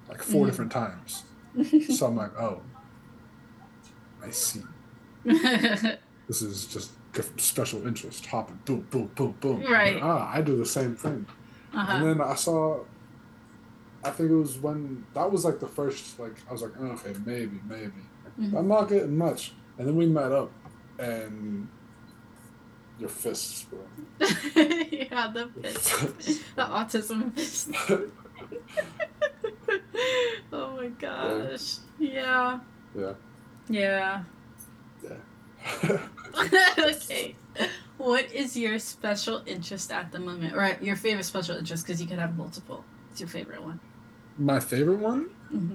like 0.08 0.22
4 0.22 0.42
Mhm. 0.44 0.46
different 0.48 0.72
times. 0.72 1.24
So 1.96 2.06
I'm 2.06 2.16
like, 2.16 2.34
oh, 2.40 2.62
I 4.22 4.30
see. 4.30 4.62
This 6.28 6.40
is 6.40 6.66
just 6.66 6.92
special 7.36 7.86
interest, 7.86 8.24
hopping, 8.26 8.58
boom, 8.64 8.86
boom, 8.90 9.10
boom, 9.14 9.34
boom. 9.40 9.60
Right. 9.70 9.98
Ah, 10.00 10.30
I 10.32 10.40
do 10.40 10.56
the 10.56 10.64
same 10.78 10.94
thing. 10.96 11.26
And 11.72 11.80
uh-huh. 11.80 11.92
And 11.92 12.06
then 12.06 12.20
I 12.26 12.34
saw, 12.36 12.84
I 14.04 14.10
think 14.10 14.30
it 14.30 14.36
was 14.36 14.56
when 14.58 15.04
that 15.14 15.30
was 15.30 15.44
like 15.44 15.58
the 15.60 15.66
first, 15.66 16.18
like 16.18 16.36
I 16.48 16.52
was 16.52 16.62
like, 16.62 16.72
oh, 16.80 16.92
okay, 16.96 17.12
maybe, 17.26 17.58
maybe. 17.68 18.02
Mhm. 18.40 18.56
I'm 18.58 18.68
not 18.68 18.88
getting 18.88 19.16
much. 19.16 19.52
And 19.76 19.86
then 19.86 19.96
we 19.96 20.06
met 20.06 20.32
up, 20.32 20.50
and 20.98 21.68
your 23.02 23.10
fists, 23.10 23.64
bro. 23.64 23.80
yeah, 24.20 25.32
the 25.34 25.50
fist, 25.60 26.40
the 26.56 26.62
autism 26.62 27.34
fist. 27.34 27.70
oh 30.52 30.76
my 30.76 30.86
gosh. 30.86 31.78
Yeah. 31.98 32.60
Yeah. 32.96 33.14
Yeah. 33.68 34.22
Yeah. 35.02 35.98
okay. 36.78 37.34
What 37.98 38.32
is 38.32 38.56
your 38.56 38.78
special 38.78 39.42
interest 39.46 39.90
at 39.90 40.12
the 40.12 40.20
moment? 40.20 40.54
Or 40.54 40.78
your 40.80 40.94
favorite 40.94 41.24
special 41.24 41.56
interest? 41.56 41.84
Because 41.84 42.00
you 42.00 42.06
could 42.06 42.20
have 42.20 42.36
multiple. 42.36 42.84
It's 43.10 43.20
your 43.20 43.28
favorite 43.28 43.64
one? 43.64 43.80
My 44.38 44.60
favorite 44.60 44.98
one? 44.98 45.28
hmm 45.50 45.74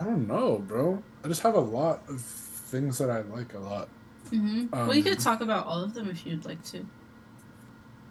I 0.00 0.04
don't 0.04 0.26
know, 0.26 0.58
bro. 0.58 1.02
I 1.22 1.28
just 1.28 1.42
have 1.42 1.54
a 1.54 1.60
lot 1.60 2.00
of 2.08 2.20
things 2.20 2.98
that 2.98 3.10
I 3.10 3.20
like 3.20 3.54
a 3.54 3.58
lot. 3.58 3.88
Hmm 4.38 4.66
well, 4.72 4.94
you 4.94 5.02
could 5.02 5.18
Um, 5.18 5.24
talk 5.24 5.40
about 5.40 5.66
all 5.66 5.82
of 5.82 5.94
them 5.94 6.08
if 6.10 6.26
you'd 6.26 6.44
like 6.44 6.62
to. 6.66 6.84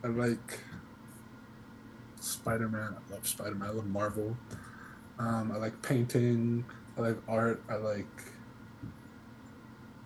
I 0.03 0.07
like 0.07 0.59
Spider 2.19 2.69
Man. 2.69 2.95
I 3.09 3.13
love 3.13 3.27
Spider 3.27 3.55
Man. 3.55 3.69
I 3.69 3.71
love 3.71 3.87
Marvel. 3.87 4.37
Um, 5.19 5.51
I 5.51 5.57
like 5.57 5.81
painting. 5.81 6.65
I 6.97 7.01
like 7.01 7.17
art. 7.27 7.61
I 7.69 7.75
like. 7.75 8.07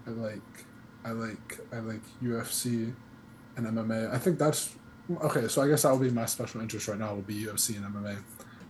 I 0.05 0.09
like. 0.11 0.65
I 1.05 1.11
like. 1.11 1.59
I 1.71 1.79
like 1.79 2.01
UFC 2.23 2.93
and 3.55 3.65
MMA. 3.67 4.11
I 4.13 4.17
think 4.17 4.39
that's 4.39 4.75
okay. 5.23 5.47
So 5.47 5.61
I 5.61 5.67
guess 5.67 5.83
that 5.83 5.91
will 5.91 5.99
be 5.99 6.09
my 6.09 6.25
special 6.25 6.61
interest 6.61 6.87
right 6.87 6.97
now. 6.99 7.13
Will 7.15 7.21
be 7.21 7.45
UFC 7.45 7.77
and 7.77 7.85
MMA. 7.85 8.17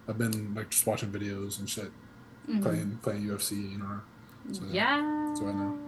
I've 0.07 0.17
been 0.17 0.53
like 0.55 0.69
just 0.69 0.85
watching 0.87 1.11
videos 1.11 1.59
and 1.59 1.69
shit, 1.69 1.91
Mhm. 2.49 2.61
playing 2.61 2.99
playing 3.01 3.23
UFC. 3.27 3.71
You 3.71 3.77
know. 3.79 4.01
So, 4.51 4.61
yes. 4.71 5.37
so 5.39 5.47
I 5.47 5.51
know. 5.53 5.86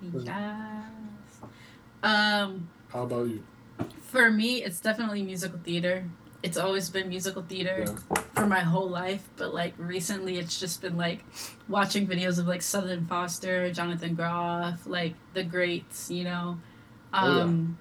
Yes. 0.00 0.84
Um, 2.02 2.68
How 2.88 3.02
about 3.02 3.28
you? 3.28 3.42
for 4.02 4.30
me, 4.30 4.62
it's 4.62 4.80
definitely 4.80 5.22
musical 5.22 5.58
theater. 5.58 6.04
It's 6.42 6.56
always 6.56 6.88
been 6.88 7.08
musical 7.08 7.42
theater 7.42 7.84
Yeah. 7.86 8.22
for 8.34 8.46
my 8.46 8.60
whole 8.60 8.88
life, 8.88 9.28
but 9.36 9.52
like 9.52 9.74
recently, 9.76 10.38
it's 10.38 10.58
just 10.60 10.80
been 10.80 10.96
like 10.96 11.24
watching 11.68 12.06
videos 12.06 12.38
of 12.38 12.46
like 12.46 12.62
Sutton 12.62 13.06
Foster, 13.06 13.72
Jonathan 13.72 14.14
Groff, 14.14 14.86
like 14.86 15.14
the 15.34 15.42
greats, 15.42 16.10
you 16.10 16.24
know. 16.24 16.58
Oh, 17.12 17.36
yeah. 17.36 17.42
Um, 17.42 17.78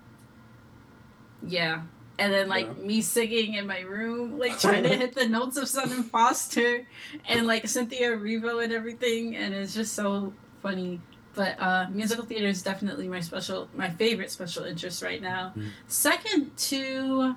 yeah. 1.46 1.82
And 2.20 2.34
then 2.34 2.50
like 2.50 2.66
Yeah. 2.66 2.84
me 2.86 3.02
singing 3.02 3.54
in 3.54 3.68
my 3.68 3.82
room, 3.82 4.40
like 4.40 4.60
trying 4.60 4.84
to 4.84 4.90
hit 4.90 5.14
the 5.14 5.28
notes 5.28 5.56
of 5.58 5.68
Sutton 5.68 6.04
Foster 6.04 6.86
and 7.28 7.46
like 7.46 7.68
Cynthia 7.68 8.10
Erivo 8.18 8.64
and 8.64 8.74
everything, 8.74 9.36
and 9.36 9.54
it's 9.54 9.76
just 9.76 9.94
so 9.94 10.34
funny. 10.64 11.00
But 11.38 11.62
uh, 11.62 11.86
musical 11.92 12.26
theater 12.26 12.48
is 12.48 12.64
definitely 12.64 13.08
my 13.08 13.20
special, 13.20 13.70
my 13.76 13.92
favorite 13.92 14.32
special 14.32 14.64
interest 14.66 15.04
right 15.04 15.22
now. 15.22 15.54
Mm. 15.56 15.70
Second 15.88 16.58
to, 16.58 17.36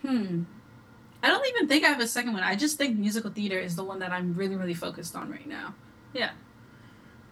hmm, 0.00 0.44
I 1.22 1.28
don't 1.28 1.46
even 1.48 1.68
think 1.68 1.84
I 1.84 1.88
have 1.88 2.00
a 2.00 2.06
second 2.08 2.32
one. 2.32 2.42
I 2.42 2.56
just 2.56 2.78
think 2.78 2.98
musical 2.98 3.30
theater 3.30 3.58
is 3.58 3.76
the 3.76 3.84
one 3.84 3.98
that 3.98 4.10
I'm 4.10 4.32
really, 4.32 4.56
really 4.56 4.72
focused 4.72 5.14
on 5.14 5.30
right 5.30 5.46
now. 5.46 5.74
Yeah. 6.14 6.30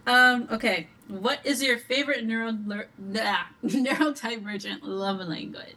Um. 0.07 0.47
Okay. 0.53 0.89
What 1.09 1.39
is 1.47 1.63
your 1.63 1.79
favorite 1.79 2.25
neuro 2.27 2.53
nah, 2.99 3.45
neurodivergent 3.65 4.81
love 4.83 5.21
language? 5.27 5.77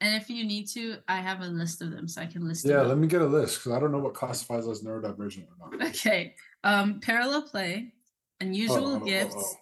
And 0.00 0.20
if 0.20 0.28
you 0.28 0.44
need 0.44 0.66
to, 0.68 0.96
I 1.06 1.16
have 1.20 1.42
a 1.42 1.46
list 1.46 1.80
of 1.80 1.92
them, 1.92 2.08
so 2.08 2.22
I 2.22 2.26
can 2.26 2.48
list 2.48 2.64
Yeah. 2.64 2.78
them. 2.78 2.88
Let 2.88 2.98
me 2.98 3.06
get 3.06 3.20
a 3.22 3.26
list 3.26 3.58
because 3.58 3.76
I 3.76 3.78
don't 3.78 3.92
know 3.92 3.98
what 3.98 4.14
classifies 4.14 4.66
as 4.66 4.82
neurodivergent 4.82 5.44
or 5.60 5.70
not. 5.76 5.86
Okay. 5.90 6.34
Um. 6.64 6.98
Parallel 6.98 7.42
play, 7.42 7.92
unusual 8.40 8.86
Oh, 8.86 8.92
oh, 8.94 9.00
oh, 9.02 9.04
gifts, 9.04 9.56
oh. 9.56 9.60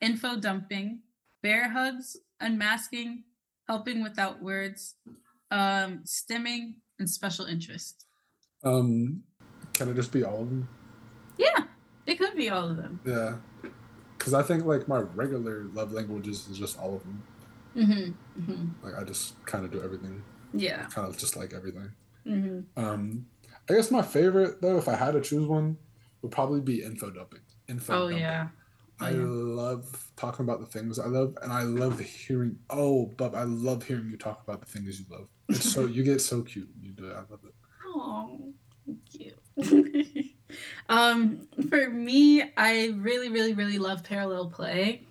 info 0.00 0.36
dumping, 0.38 1.00
bear 1.42 1.70
hugs, 1.70 2.16
unmasking, 2.40 3.24
helping 3.68 4.02
without 4.02 4.42
words, 4.42 4.94
um, 5.50 6.04
stimming, 6.04 6.74
and 6.98 7.08
special 7.08 7.46
interest. 7.46 8.06
Um, 8.62 9.22
can 9.72 9.88
it 9.88 9.94
just 9.94 10.12
be 10.12 10.24
all 10.24 10.42
of 10.42 10.50
them? 10.50 10.68
Yeah, 11.38 11.64
it 12.06 12.18
could 12.18 12.36
be 12.36 12.50
all 12.50 12.68
of 12.68 12.76
them. 12.76 13.00
Yeah, 13.04 13.36
because 14.18 14.34
I 14.34 14.42
think 14.42 14.64
like 14.64 14.86
my 14.88 14.98
regular 14.98 15.64
love 15.72 15.92
languages 15.92 16.46
is 16.48 16.58
just 16.58 16.78
all 16.78 16.96
of 16.96 17.02
them. 17.02 17.22
Mm-hmm. 17.76 18.42
mm-hmm. 18.42 18.86
Like 18.86 19.00
I 19.00 19.04
just 19.04 19.42
kind 19.46 19.64
of 19.64 19.70
do 19.70 19.82
everything. 19.82 20.22
Yeah. 20.52 20.84
Kind 20.86 21.08
of 21.08 21.16
just 21.16 21.36
like 21.36 21.52
everything. 21.54 21.92
Mm-hmm. 22.26 22.84
Um, 22.84 23.26
I 23.68 23.74
guess 23.74 23.90
my 23.90 24.02
favorite 24.02 24.60
though, 24.60 24.76
if 24.78 24.88
I 24.88 24.96
had 24.96 25.12
to 25.12 25.20
choose 25.20 25.46
one, 25.46 25.78
would 26.22 26.32
probably 26.32 26.60
be 26.60 26.82
info 26.82 27.10
dumping. 27.10 27.40
Info. 27.70 27.92
Oh 27.94 28.00
dumping. 28.02 28.18
yeah. 28.18 28.48
Oh, 29.00 29.06
I 29.06 29.10
yeah. 29.12 29.24
love 29.26 30.10
talking 30.16 30.44
about 30.44 30.60
the 30.60 30.66
things 30.66 30.98
I 30.98 31.06
love, 31.06 31.36
and 31.42 31.52
I 31.52 31.62
love 31.62 31.98
hearing. 32.00 32.58
Oh, 32.68 33.06
but 33.16 33.34
I 33.34 33.44
love 33.44 33.84
hearing 33.84 34.10
you 34.10 34.18
talk 34.18 34.42
about 34.42 34.60
the 34.60 34.66
things 34.66 35.00
you 35.00 35.06
love. 35.10 35.28
It's 35.48 35.64
so 35.72 35.86
you 35.86 36.02
get 36.02 36.20
so 36.20 36.42
cute 36.42 36.68
you 36.80 36.92
do 36.92 37.06
it. 37.06 37.12
I 37.14 37.20
love 37.30 37.40
it. 37.44 37.54
Oh, 37.92 38.52
cute. 39.10 39.36
um, 40.88 41.48
for 41.68 41.90
me, 41.90 42.42
I 42.56 42.94
really, 42.96 43.28
really, 43.28 43.52
really 43.52 43.78
love 43.78 44.04
parallel 44.04 44.48
play 44.48 45.06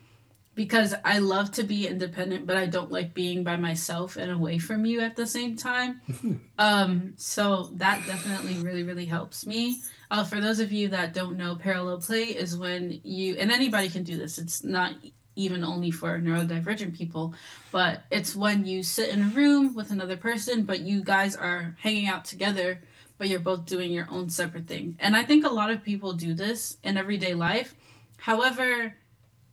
because 0.55 0.93
I 1.05 1.19
love 1.19 1.51
to 1.53 1.63
be 1.63 1.87
independent, 1.87 2.45
but 2.45 2.57
I 2.57 2.65
don't 2.65 2.91
like 2.91 3.13
being 3.13 3.43
by 3.43 3.55
myself 3.57 4.17
and 4.17 4.31
away 4.31 4.59
from 4.59 4.85
you 4.85 5.01
at 5.01 5.15
the 5.15 5.25
same 5.25 5.55
time. 5.55 6.01
um, 6.57 7.13
so 7.17 7.69
that 7.75 8.05
definitely 8.05 8.55
really, 8.55 8.83
really 8.83 9.05
helps 9.05 9.45
me. 9.45 9.81
Uh, 10.11 10.23
for 10.23 10.41
those 10.41 10.59
of 10.59 10.71
you 10.71 10.87
that 10.89 11.13
don't 11.13 11.37
know, 11.37 11.55
parallel 11.55 11.99
play 11.99 12.23
is 12.23 12.57
when 12.57 12.99
you, 13.03 13.35
and 13.35 13.51
anybody 13.51 13.89
can 13.89 14.03
do 14.03 14.17
this, 14.17 14.37
it's 14.39 14.63
not 14.63 14.93
even 15.35 15.63
only 15.63 15.91
for 15.91 16.19
neurodivergent 16.19 16.97
people, 16.97 17.33
but 17.71 18.01
it's 18.09 18.35
when 18.35 18.65
you 18.65 18.81
sit 18.83 19.09
in 19.09 19.21
a 19.21 19.27
room 19.27 19.75
with 19.75 19.91
another 19.91 20.17
person, 20.17 20.63
but 20.63 20.79
you 20.81 21.03
guys 21.03 21.35
are 21.35 21.75
hanging 21.79 22.07
out 22.07 22.25
together, 22.25 22.81
but 23.17 23.29
you're 23.29 23.39
both 23.39 23.65
doing 23.65 23.91
your 23.91 24.07
own 24.09 24.29
separate 24.29 24.67
thing. 24.67 24.97
And 24.99 25.15
I 25.15 25.23
think 25.23 25.45
a 25.45 25.49
lot 25.49 25.69
of 25.69 25.83
people 25.83 26.13
do 26.13 26.33
this 26.33 26.77
in 26.83 26.97
everyday 26.97 27.35
life. 27.35 27.75
However, 28.17 28.95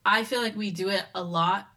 I 0.04 0.24
feel 0.24 0.40
like 0.40 0.56
we 0.56 0.70
do 0.70 0.88
it 0.88 1.04
a 1.14 1.22
lot, 1.22 1.68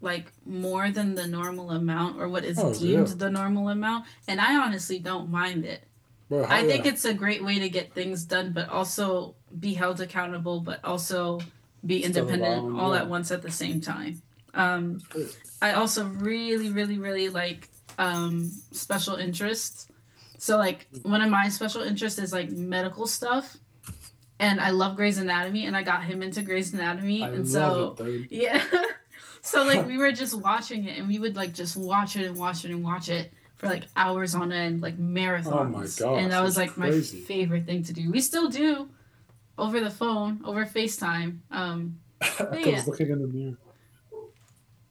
like 0.00 0.32
more 0.46 0.90
than 0.90 1.14
the 1.14 1.26
normal 1.26 1.70
amount 1.72 2.20
or 2.20 2.28
what 2.28 2.44
is 2.44 2.58
Oh, 2.58 2.72
deemed 2.72 3.08
yeah. 3.08 3.14
the 3.16 3.30
normal 3.30 3.68
amount. 3.68 4.04
And 4.28 4.40
I 4.40 4.56
honestly 4.56 4.98
don't 5.00 5.28
mind 5.28 5.64
it. 5.64 5.82
Bro, 6.28 6.46
I 6.48 6.66
think 6.66 6.84
it's 6.84 7.04
a 7.04 7.14
great 7.14 7.42
way 7.42 7.58
to 7.60 7.68
get 7.68 7.94
things 7.94 8.24
done, 8.24 8.52
but 8.52 8.68
also 8.68 9.34
be 9.58 9.74
held 9.74 10.00
accountable, 10.00 10.60
but 10.60 10.84
also 10.84 11.40
be 11.86 12.02
Still 12.02 12.28
independent 12.28 12.78
all 12.78 12.94
at 12.94 13.08
once 13.08 13.30
at 13.30 13.42
the 13.42 13.50
same 13.50 13.80
time. 13.80 14.20
Um, 14.52 15.00
I 15.62 15.72
also 15.72 16.04
really, 16.04 16.70
really, 16.70 16.98
really 16.98 17.28
like 17.28 17.68
um, 17.98 18.50
special 18.72 19.16
interests. 19.16 19.88
So, 20.38 20.56
like, 20.56 20.86
one 21.02 21.20
of 21.20 21.30
my 21.30 21.48
special 21.48 21.82
interests 21.82 22.18
is 22.18 22.32
like 22.32 22.50
medical 22.50 23.06
stuff, 23.06 23.56
and 24.38 24.60
I 24.60 24.70
love 24.70 24.96
Grey's 24.96 25.18
Anatomy, 25.18 25.66
and 25.66 25.76
I 25.76 25.82
got 25.82 26.04
him 26.04 26.22
into 26.22 26.42
Grey's 26.42 26.72
Anatomy, 26.74 27.24
I 27.24 27.28
and 27.28 27.48
so 27.48 27.96
it, 28.00 28.26
yeah. 28.30 28.62
so 29.40 29.64
like 29.64 29.86
we 29.86 29.98
were 29.98 30.12
just 30.22 30.38
watching 30.40 30.84
it, 30.84 30.98
and 30.98 31.08
we 31.08 31.18
would 31.18 31.36
like 31.36 31.54
just 31.54 31.76
watch 31.76 32.16
it 32.16 32.26
and 32.26 32.36
watch 32.36 32.64
it 32.64 32.70
and 32.70 32.84
watch 32.84 33.08
it 33.08 33.32
for 33.58 33.66
like 33.66 33.84
hours 33.96 34.34
on 34.34 34.52
end, 34.52 34.80
like 34.82 34.98
marathons. 34.98 35.52
Oh 35.52 35.64
my 35.64 35.82
gosh, 35.82 36.22
And 36.22 36.32
that 36.32 36.42
was 36.42 36.56
like 36.56 36.76
my 36.76 36.90
favorite 37.00 37.66
thing 37.66 37.82
to 37.84 37.92
do. 37.92 38.10
We 38.10 38.20
still 38.20 38.48
do 38.48 38.88
over 39.58 39.80
the 39.80 39.90
phone, 39.90 40.40
over 40.44 40.64
FaceTime. 40.64 41.38
Um, 41.50 41.98
I 42.22 42.58
Yeah. 42.64 42.82
looking 42.86 43.10
in 43.10 43.20
the 43.20 43.26
mirror. 43.28 43.56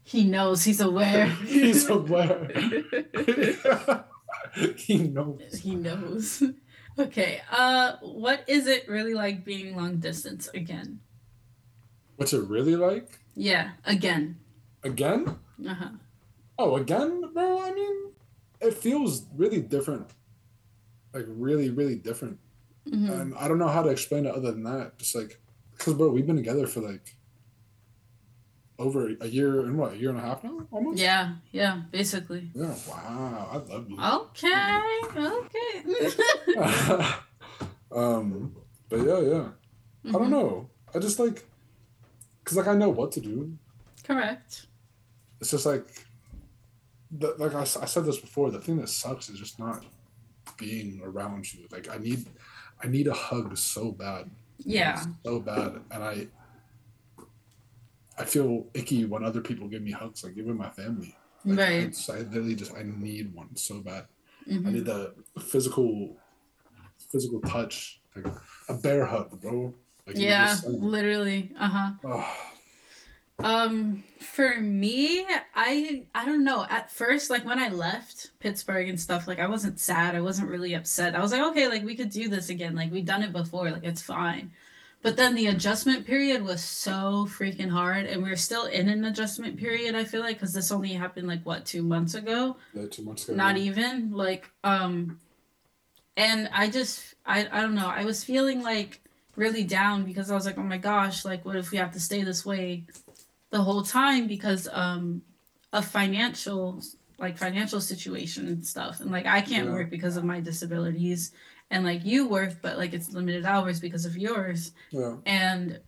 he 0.04 0.26
knows, 0.26 0.64
he's 0.64 0.82
aware. 0.82 1.26
He's 1.46 1.90
aware. 1.90 2.48
he 4.76 4.98
knows. 5.00 5.42
he 5.62 5.76
knows. 5.76 6.44
Okay. 7.00 7.42
Uh, 7.52 7.94
what 8.02 8.44
is 8.48 8.68
it 8.68 8.88
really 8.90 9.14
like 9.14 9.46
being 9.46 9.76
long 9.76 9.98
distance 9.98 10.50
again? 10.54 11.00
What's 12.18 12.34
it 12.34 12.44
really 12.50 12.76
like? 12.76 13.20
Yeah, 13.36 13.72
again. 13.86 14.40
Again? 14.84 15.38
Uh 15.68 15.74
huh. 15.74 15.90
Oh, 16.58 16.76
again, 16.76 17.22
bro. 17.34 17.62
I 17.62 17.72
mean, 17.74 18.12
it 18.62 18.74
feels 18.74 19.26
really 19.36 19.62
different. 19.62 20.08
Like 21.14 21.26
really, 21.28 21.70
really 21.70 21.96
different. 21.96 22.40
hmm 22.90 23.10
And 23.10 23.36
I 23.36 23.48
don't 23.48 23.60
know 23.60 23.68
how 23.68 23.84
to 23.84 23.90
explain 23.90 24.26
it 24.26 24.34
other 24.36 24.52
than 24.52 24.64
that. 24.64 24.98
Just 24.98 25.16
like, 25.16 25.40
because 25.78 25.94
bro, 25.96 26.10
we've 26.10 26.26
been 26.28 26.36
together 26.36 26.68
for 26.68 26.82
like 26.82 27.16
over 28.80 29.10
a 29.22 29.28
year 29.28 29.62
and 29.62 29.78
what, 29.78 29.94
a 29.94 29.98
year 29.98 30.10
and 30.12 30.20
a 30.20 30.22
half 30.22 30.44
now, 30.44 30.68
almost. 30.72 31.00
Yeah, 31.00 31.36
yeah, 31.52 31.82
basically. 31.92 32.52
Yeah. 32.54 32.76
Wow. 32.88 33.50
I 33.52 33.58
love 33.74 33.90
you. 33.90 33.98
Okay, 34.00 34.80
okay. 35.18 36.14
um, 37.92 38.56
but 38.90 38.98
yeah, 39.00 39.20
yeah. 39.20 39.48
I 40.08 40.12
don't 40.12 40.28
Mhm. 40.28 40.30
know. 40.30 40.70
I 40.94 41.00
just 41.00 41.20
like, 41.20 41.46
cause 42.44 42.56
like 42.56 42.68
I 42.68 42.76
know 42.76 42.90
what 42.90 43.12
to 43.14 43.20
do. 43.20 43.58
Correct. 44.04 44.68
It's 45.42 45.52
just 45.52 45.66
like, 45.66 46.07
the, 47.12 47.36
like 47.38 47.54
I 47.56 47.64
said 47.64 48.06
this 48.06 48.18
before. 48.20 48.52
The 48.52 48.60
thing 48.62 48.78
that 48.78 48.90
sucks 48.90 49.30
is 49.30 49.40
just 49.40 49.60
not 49.60 49.84
being 50.58 51.02
around 51.04 51.52
you. 51.54 51.68
Like 51.72 51.90
I 51.94 51.98
need, 51.98 52.26
I 52.84 52.88
need 52.88 53.08
a 53.08 53.14
hug 53.14 53.58
so 53.58 53.92
bad. 53.92 54.30
Yeah. 54.60 55.04
so 55.24 55.40
bad, 55.40 55.80
and 55.92 56.04
I, 56.04 56.28
I 58.18 58.26
feel 58.26 58.66
icky 58.74 59.06
when 59.06 59.24
other 59.24 59.42
people 59.42 59.68
give 59.68 59.82
me 59.84 59.92
hugs. 59.92 60.24
Like 60.24 60.38
even 60.38 60.58
my 60.58 60.70
family. 60.70 61.16
Like, 61.46 61.60
Right. 61.60 61.88
just- 61.90 62.10
I 62.10 62.20
literally 62.20 62.56
just 62.56 62.74
I 62.76 62.84
need 62.84 63.34
one 63.34 63.56
so 63.56 63.80
bad. 63.82 64.06
I 64.50 64.58
need 64.72 64.86
the 64.86 65.14
physical, 65.42 66.16
physical 67.12 67.42
touch, 67.42 68.00
like 68.16 68.34
a 68.70 68.74
bear 68.76 69.06
hug, 69.06 69.40
bro. 69.42 69.74
Like 70.06 70.16
yeah, 70.18 70.48
just 70.48 70.64
saying. 70.64 70.82
literally. 70.82 71.52
Uh-huh. 71.60 71.92
Oh, 72.06 72.38
Um, 73.40 74.04
for 74.20 74.60
me, 74.60 75.26
I 75.56 76.04
I 76.16 76.26
don't 76.26 76.44
know. 76.44 76.66
At 76.70 76.92
first, 76.92 77.30
like 77.30 77.46
when 77.46 77.60
I 77.60 77.70
left 77.70 78.32
Pittsburgh 78.40 78.90
and 78.90 79.00
stuff, 79.00 79.28
like 79.28 79.40
I 79.40 79.48
wasn't 79.48 79.80
sad. 79.80 80.16
I 80.16 80.22
wasn't 80.22 80.50
really 80.50 80.74
upset. 80.74 81.16
I 81.16 81.22
was 81.22 81.32
like, 81.32 81.42
okay, 81.52 81.68
like 81.68 81.84
we 81.84 81.96
could 81.96 82.10
do 82.10 82.30
this 82.30 82.50
again. 82.50 82.76
Like 82.76 82.92
we've 82.92 83.06
done 83.06 83.24
it 83.24 83.32
before. 83.32 83.70
Like 83.70 83.84
it's 83.84 84.02
fine. 84.02 84.52
But 85.04 85.16
then 85.16 85.36
the 85.36 85.48
adjustment 85.48 86.08
period 86.08 86.44
was 86.44 86.64
so 86.64 87.28
freaking 87.30 87.70
hard, 87.70 88.08
and 88.08 88.24
we're 88.24 88.36
still 88.36 88.66
in 88.66 88.90
an 88.90 89.06
adjustment 89.06 89.58
period. 89.58 89.94
I 89.94 90.04
feel 90.04 90.22
like 90.22 90.38
because 90.38 90.54
this 90.54 90.72
only 90.72 90.94
happened 90.94 91.28
like 91.28 91.44
what 91.46 91.66
two 91.66 91.84
months 91.84 92.16
ago 92.16 92.58
yeah, 92.74 92.88
two 92.88 93.04
months 93.04 93.30
ago. 93.30 93.38
not 93.38 93.58
even 93.58 94.12
like 94.12 94.50
um 94.64 95.20
and 96.16 96.50
i 96.52 96.68
just 96.70 97.14
i 97.26 97.48
i 97.52 97.62
don't 97.62 97.76
know 97.76 97.88
i 97.88 98.04
was 98.04 98.24
feeling 98.24 98.62
like 98.64 99.00
really 99.36 99.64
down 99.64 100.04
because 100.04 100.32
i 100.32 100.36
was 100.36 100.46
like 100.46 100.58
oh 100.58 100.64
my 100.64 100.78
gosh 100.78 101.24
like 101.24 101.46
what 101.46 101.56
if 101.56 101.70
we 101.72 101.78
have 101.78 101.94
to 101.94 102.00
stay 102.00 102.24
this 102.24 102.46
way 102.46 102.84
the 103.50 103.62
whole 103.62 103.84
time 103.84 104.28
because 104.28 104.68
um 104.72 105.22
of 105.74 105.86
financial 105.86 106.82
like 107.20 107.38
financial 107.38 107.82
situation 107.82 108.48
and 108.48 108.66
stuff. 108.66 109.00
And 109.00 109.12
like 109.12 109.26
i 109.26 109.42
can't 109.42 109.68
Yeah. 109.68 109.74
work 109.74 109.90
because 109.90 110.18
of 110.18 110.24
my 110.24 110.40
disabilities 110.40 111.32
and 111.72 111.84
like 111.84 112.06
you 112.06 112.28
work 112.28 112.62
but 112.62 112.78
like 112.78 112.94
it's 112.94 113.12
limited 113.14 113.46
hours 113.46 113.80
because 113.80 114.06
of 114.06 114.16
yours. 114.18 114.72
Yeah, 114.92 115.16
and 115.26 115.80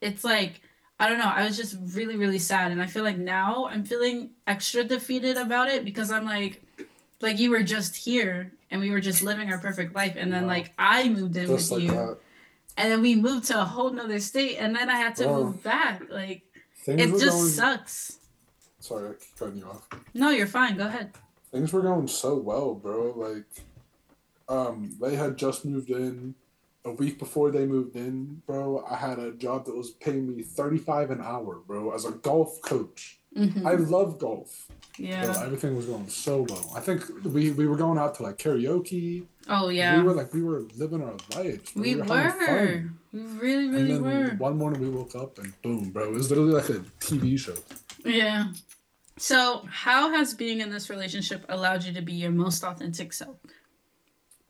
it's 0.00 0.24
like 0.24 0.62
i 0.98 1.08
don't 1.08 1.18
know. 1.18 1.32
I 1.34 1.44
was 1.44 1.56
just 1.56 1.76
really 1.96 2.16
really 2.16 2.38
sad. 2.38 2.72
And 2.72 2.82
i 2.82 2.86
feel 2.86 3.04
like 3.04 3.18
now 3.18 3.66
i'm 3.70 3.84
feeling 3.84 4.30
extra 4.46 4.84
defeated 4.84 5.36
about 5.36 5.68
it 5.68 5.84
because 5.84 6.10
i'm 6.10 6.24
like 6.24 6.62
like 7.20 7.38
you 7.38 7.50
were 7.50 7.62
just 7.62 7.96
here 7.96 8.52
and 8.70 8.80
we 8.80 8.90
were 8.90 9.00
just 9.00 9.22
living 9.22 9.50
our 9.52 9.58
perfect 9.58 9.94
life. 9.94 10.14
And 10.16 10.32
then 10.32 10.46
like 10.46 10.72
i 10.78 11.08
moved 11.08 11.36
in 11.36 11.46
just 11.48 11.70
with 11.72 11.80
like 11.82 11.90
you. 11.90 11.96
that. 11.96 12.16
and 12.76 12.90
then 12.92 13.02
we 13.02 13.14
moved 13.16 13.46
to 13.48 13.60
a 13.60 13.64
whole 13.64 13.90
nother 13.90 14.20
state 14.20 14.56
and 14.58 14.74
then 14.76 14.88
i 14.88 14.96
had 14.96 15.16
to 15.16 15.26
move 15.28 15.62
back. 15.62 16.02
Like 16.10 16.42
Things 16.82 17.00
it 17.00 17.10
just 17.20 17.36
going. 17.36 17.48
sucks 17.48 18.18
Sorry, 18.80 19.10
I 19.10 19.12
keep 19.12 19.36
cutting 19.38 19.56
you 19.58 19.66
off. 19.66 19.88
no 20.14 20.30
you're 20.30 20.46
fine 20.46 20.76
go 20.76 20.86
ahead 20.86 21.12
Things 21.52 21.72
were 21.72 21.82
going 21.82 22.06
so 22.06 22.36
well, 22.36 22.74
bro. 22.76 23.12
Like, 23.16 23.44
um, 24.48 24.96
they 25.00 25.16
had 25.16 25.36
just 25.36 25.64
moved 25.64 25.90
in. 25.90 26.34
A 26.84 26.92
week 26.92 27.18
before 27.18 27.50
they 27.50 27.66
moved 27.66 27.94
in, 27.96 28.40
bro, 28.46 28.84
I 28.90 28.96
had 28.96 29.18
a 29.18 29.32
job 29.32 29.66
that 29.66 29.76
was 29.76 29.90
paying 29.90 30.34
me 30.34 30.42
thirty 30.42 30.78
five 30.78 31.10
an 31.10 31.20
hour, 31.20 31.56
bro, 31.66 31.90
as 31.92 32.04
a 32.06 32.12
golf 32.12 32.62
coach. 32.62 33.19
Mhm. 33.36 33.64
I 33.64 33.74
love 33.74 34.18
golf. 34.18 34.66
Yeah 34.98 35.32
everything 35.44 35.76
was 35.76 35.86
going 35.86 36.08
so 36.08 36.42
well. 36.48 36.72
I 36.76 36.80
think 36.80 37.04
we, 37.24 37.52
we 37.52 37.66
were 37.66 37.76
going 37.76 37.96
out 37.98 38.14
to 38.16 38.22
like 38.24 38.36
karaoke. 38.38 39.26
oh 39.48 39.68
yeah. 39.68 39.96
We 39.96 40.02
were 40.02 40.12
like 40.14 40.34
we 40.34 40.42
were 40.42 40.62
living 40.76 41.02
our 41.02 41.16
lives. 41.36 41.74
we 41.74 41.90
having 41.92 42.00
were 42.08 42.30
fun. 42.30 42.98
we 43.12 43.20
really 43.20 43.64
And 43.66 43.72
really 43.74 43.92
then 43.92 44.02
were 44.02 44.34
one 44.36 44.58
morning 44.58 44.80
we 44.80 44.90
woke 44.90 45.14
up 45.14 45.38
and 45.38 45.52
boom, 45.62 45.90
bro. 45.90 46.04
It 46.08 46.12
was 46.12 46.28
literally 46.30 46.52
like 46.52 46.68
a 46.70 46.80
TV 47.00 47.38
show. 47.38 47.54
Yeah. 48.04 48.52
So, 49.16 49.66
how 49.68 50.10
has 50.12 50.32
being 50.34 50.60
in 50.60 50.70
this 50.70 50.88
relationship 50.88 51.44
allowed 51.50 51.84
you 51.84 51.92
to 51.92 52.00
be 52.00 52.14
your 52.14 52.30
most 52.30 52.64
authentic 52.64 53.12
self? 53.12 53.36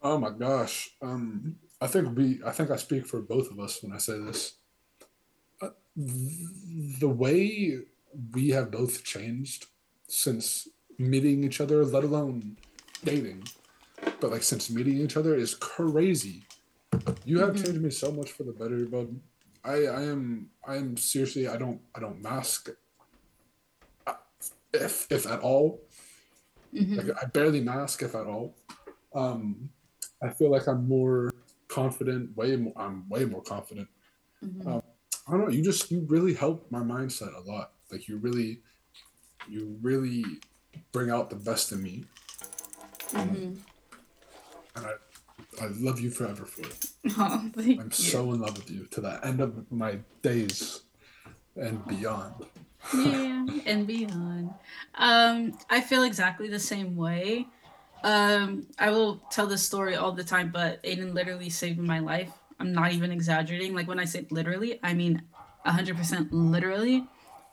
Oh 0.01 0.17
my 0.17 0.31
gosh. 0.31 0.91
Um, 1.03 1.57
I 1.81 1.87
think 1.89 2.17
we. 2.17 2.41
I 2.47 2.53
think 2.53 2.71
I 2.71 2.77
speak 2.77 3.07
for 3.07 3.21
both 3.21 3.51
of 3.51 3.59
us 3.59 3.83
when 3.83 3.93
I 3.93 3.99
say 3.99 4.19
this. 4.19 4.55
Uh, 5.61 5.71
the 5.97 7.09
way 7.09 7.79
we 8.33 8.49
have 8.51 8.71
both 8.71 9.05
changed 9.05 9.67
since 10.09 10.69
meeting 10.99 11.45
each 11.45 11.61
other, 11.61 11.85
let 11.85 12.05
alone 12.05 12.57
dating, 13.05 13.45
but 14.21 14.31
like 14.31 14.43
since 14.43 14.71
meeting 14.71 14.99
each 14.99 15.17
other 15.17 15.35
is 15.35 15.55
crazy. 15.55 16.45
You 17.25 17.39
have 17.39 17.51
Mhm. 17.55 17.65
changed 17.65 17.81
me 17.83 17.91
so 17.91 18.11
much 18.13 18.33
for 18.33 18.43
the 18.45 18.53
better, 18.53 18.85
bud. 18.87 19.21
I, 19.65 19.87
I 19.87 20.03
am 20.05 20.51
I 20.67 20.77
am 20.77 20.97
seriously 20.97 21.47
I 21.47 21.57
don't 21.57 21.81
I 21.95 22.01
don't 22.01 22.21
mask 22.23 22.71
uh, 24.07 24.15
if 24.73 25.07
if 25.11 25.27
at 25.27 25.41
all 25.41 25.81
Mhm. 26.75 26.97
like 26.97 27.23
I 27.23 27.27
barely 27.27 27.61
mask 27.61 28.03
if 28.03 28.15
at 28.15 28.27
all. 28.27 28.57
Um, 29.15 29.71
I 30.23 30.31
feel 30.31 30.51
like 30.51 30.67
I'm 30.67 30.87
more 30.89 31.31
confident. 31.69 32.37
Way 32.37 32.57
more. 32.57 32.73
I'm 32.77 33.09
way 33.09 33.25
more 33.25 33.43
confident. 33.43 33.89
Mhm. 34.45 34.83
I 35.27 35.31
don't 35.31 35.41
know. 35.41 35.49
You 35.51 35.63
just 35.63 35.91
you 35.91 36.01
really 36.09 36.35
helped 36.35 36.71
my 36.73 36.81
mindset 36.81 37.35
a 37.37 37.41
lot. 37.41 37.73
Like 37.91 38.09
you 38.09 38.17
really, 38.19 38.61
you 39.49 39.77
really 39.83 40.25
bring 40.93 41.11
out 41.11 41.31
the 41.31 41.37
best 41.37 41.73
in 41.73 41.83
me, 41.83 42.05
Mhm. 43.13 43.59
and 44.77 44.87
I, 44.87 44.93
I 45.63 45.67
love 45.79 46.01
you 46.01 46.11
forever 46.11 46.45
for 46.45 46.63
it. 46.63 46.87
Oh, 47.19 47.51
thank 47.57 47.81
I'm 47.81 47.87
you. 47.87 47.91
so 47.91 48.33
in 48.33 48.41
love 48.41 48.57
with 48.57 48.71
you 48.71 48.87
to 48.93 49.01
the 49.01 49.25
end 49.27 49.41
of 49.41 49.71
my 49.73 49.99
days 50.23 50.83
and 51.57 51.85
beyond. 51.87 52.35
yeah, 52.95 53.47
and 53.67 53.87
beyond. 53.87 54.55
Um, 54.95 55.59
I 55.69 55.81
feel 55.81 56.05
exactly 56.05 56.49
the 56.49 56.61
same 56.61 56.95
way. 56.97 57.47
Um, 58.05 58.67
I 58.79 58.91
will 58.91 59.17
tell 59.31 59.47
this 59.47 59.63
story 59.63 59.97
all 59.97 60.13
the 60.13 60.25
time, 60.25 60.51
but 60.53 60.83
Aiden 60.85 61.15
literally 61.15 61.51
saved 61.51 61.79
my 61.79 61.99
life. 61.99 62.33
I'm 62.61 62.73
not 62.73 62.93
even 62.93 63.11
exaggerating. 63.13 63.75
Like 63.75 63.89
when 63.89 63.99
I 63.99 64.05
say 64.05 64.27
literally, 64.31 64.79
I 64.83 64.95
mean 64.95 65.23
100% 65.67 66.29
literally. 66.33 67.05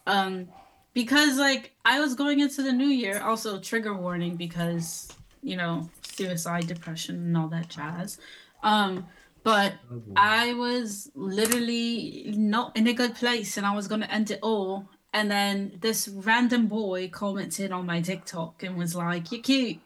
Um, 0.08 0.48
because 0.94 1.38
like 1.38 1.74
I 1.86 2.00
was 2.00 2.16
going 2.16 2.40
into 2.40 2.64
the 2.64 2.74
new 2.74 2.88
year, 2.88 3.22
also 3.22 3.60
trigger 3.60 3.94
warning 3.94 4.36
because 4.36 5.10
you 5.44 5.56
know 5.56 5.88
suicide, 6.02 6.66
depression, 6.66 7.16
and 7.16 7.38
all 7.38 7.48
that 7.50 7.70
jazz. 7.70 8.18
Um, 8.64 9.06
but 9.44 9.76
I 10.16 10.54
was 10.54 11.12
literally 11.14 12.34
not 12.36 12.76
in 12.76 12.88
a 12.88 12.94
good 12.94 13.16
place 13.16 13.56
and 13.56 13.66
I 13.66 13.76
was 13.76 13.88
going 13.88 14.02
to 14.02 14.12
end 14.12 14.32
it 14.32 14.40
all. 14.42 14.90
And 15.14 15.32
then 15.32 15.78
this 15.80 16.10
random 16.10 16.68
boy 16.68 17.08
commented 17.10 17.72
on 17.72 17.86
my 17.86 18.02
TikTok 18.02 18.64
and 18.64 18.76
was 18.76 18.96
like, 18.96 19.32
You're 19.32 19.42
cute. 19.42 19.80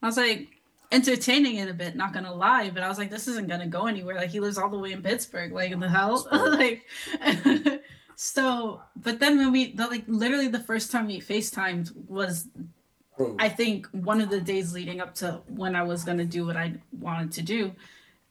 I 0.00 0.06
was 0.06 0.16
like, 0.16 0.48
entertaining 0.92 1.56
it 1.56 1.68
a 1.68 1.74
bit, 1.74 1.96
not 1.96 2.12
gonna 2.12 2.34
lie, 2.34 2.70
but 2.70 2.82
I 2.82 2.88
was 2.88 2.98
like, 2.98 3.10
this 3.10 3.26
isn't 3.26 3.48
gonna 3.48 3.66
go 3.66 3.86
anywhere. 3.86 4.16
Like 4.16 4.30
he 4.30 4.40
lives 4.40 4.58
all 4.58 4.68
the 4.68 4.78
way 4.78 4.92
in 4.92 5.02
Pittsburgh. 5.02 5.52
Like 5.52 5.72
in 5.72 5.80
the 5.80 5.88
hell? 5.88 6.26
like 6.32 6.86
so 8.22 8.80
but 8.94 9.18
then 9.18 9.36
when 9.36 9.50
we 9.50 9.72
the, 9.72 9.84
like 9.88 10.04
literally 10.06 10.46
the 10.46 10.60
first 10.60 10.92
time 10.92 11.08
we 11.08 11.20
FaceTimed 11.20 11.92
was 12.06 12.46
I 13.40 13.48
think 13.48 13.88
one 13.88 14.20
of 14.20 14.30
the 14.30 14.40
days 14.40 14.72
leading 14.72 15.00
up 15.00 15.12
to 15.16 15.42
when 15.48 15.74
I 15.74 15.82
was 15.82 16.04
gonna 16.04 16.24
do 16.24 16.46
what 16.46 16.56
I 16.56 16.74
wanted 17.00 17.32
to 17.32 17.42
do. 17.42 17.72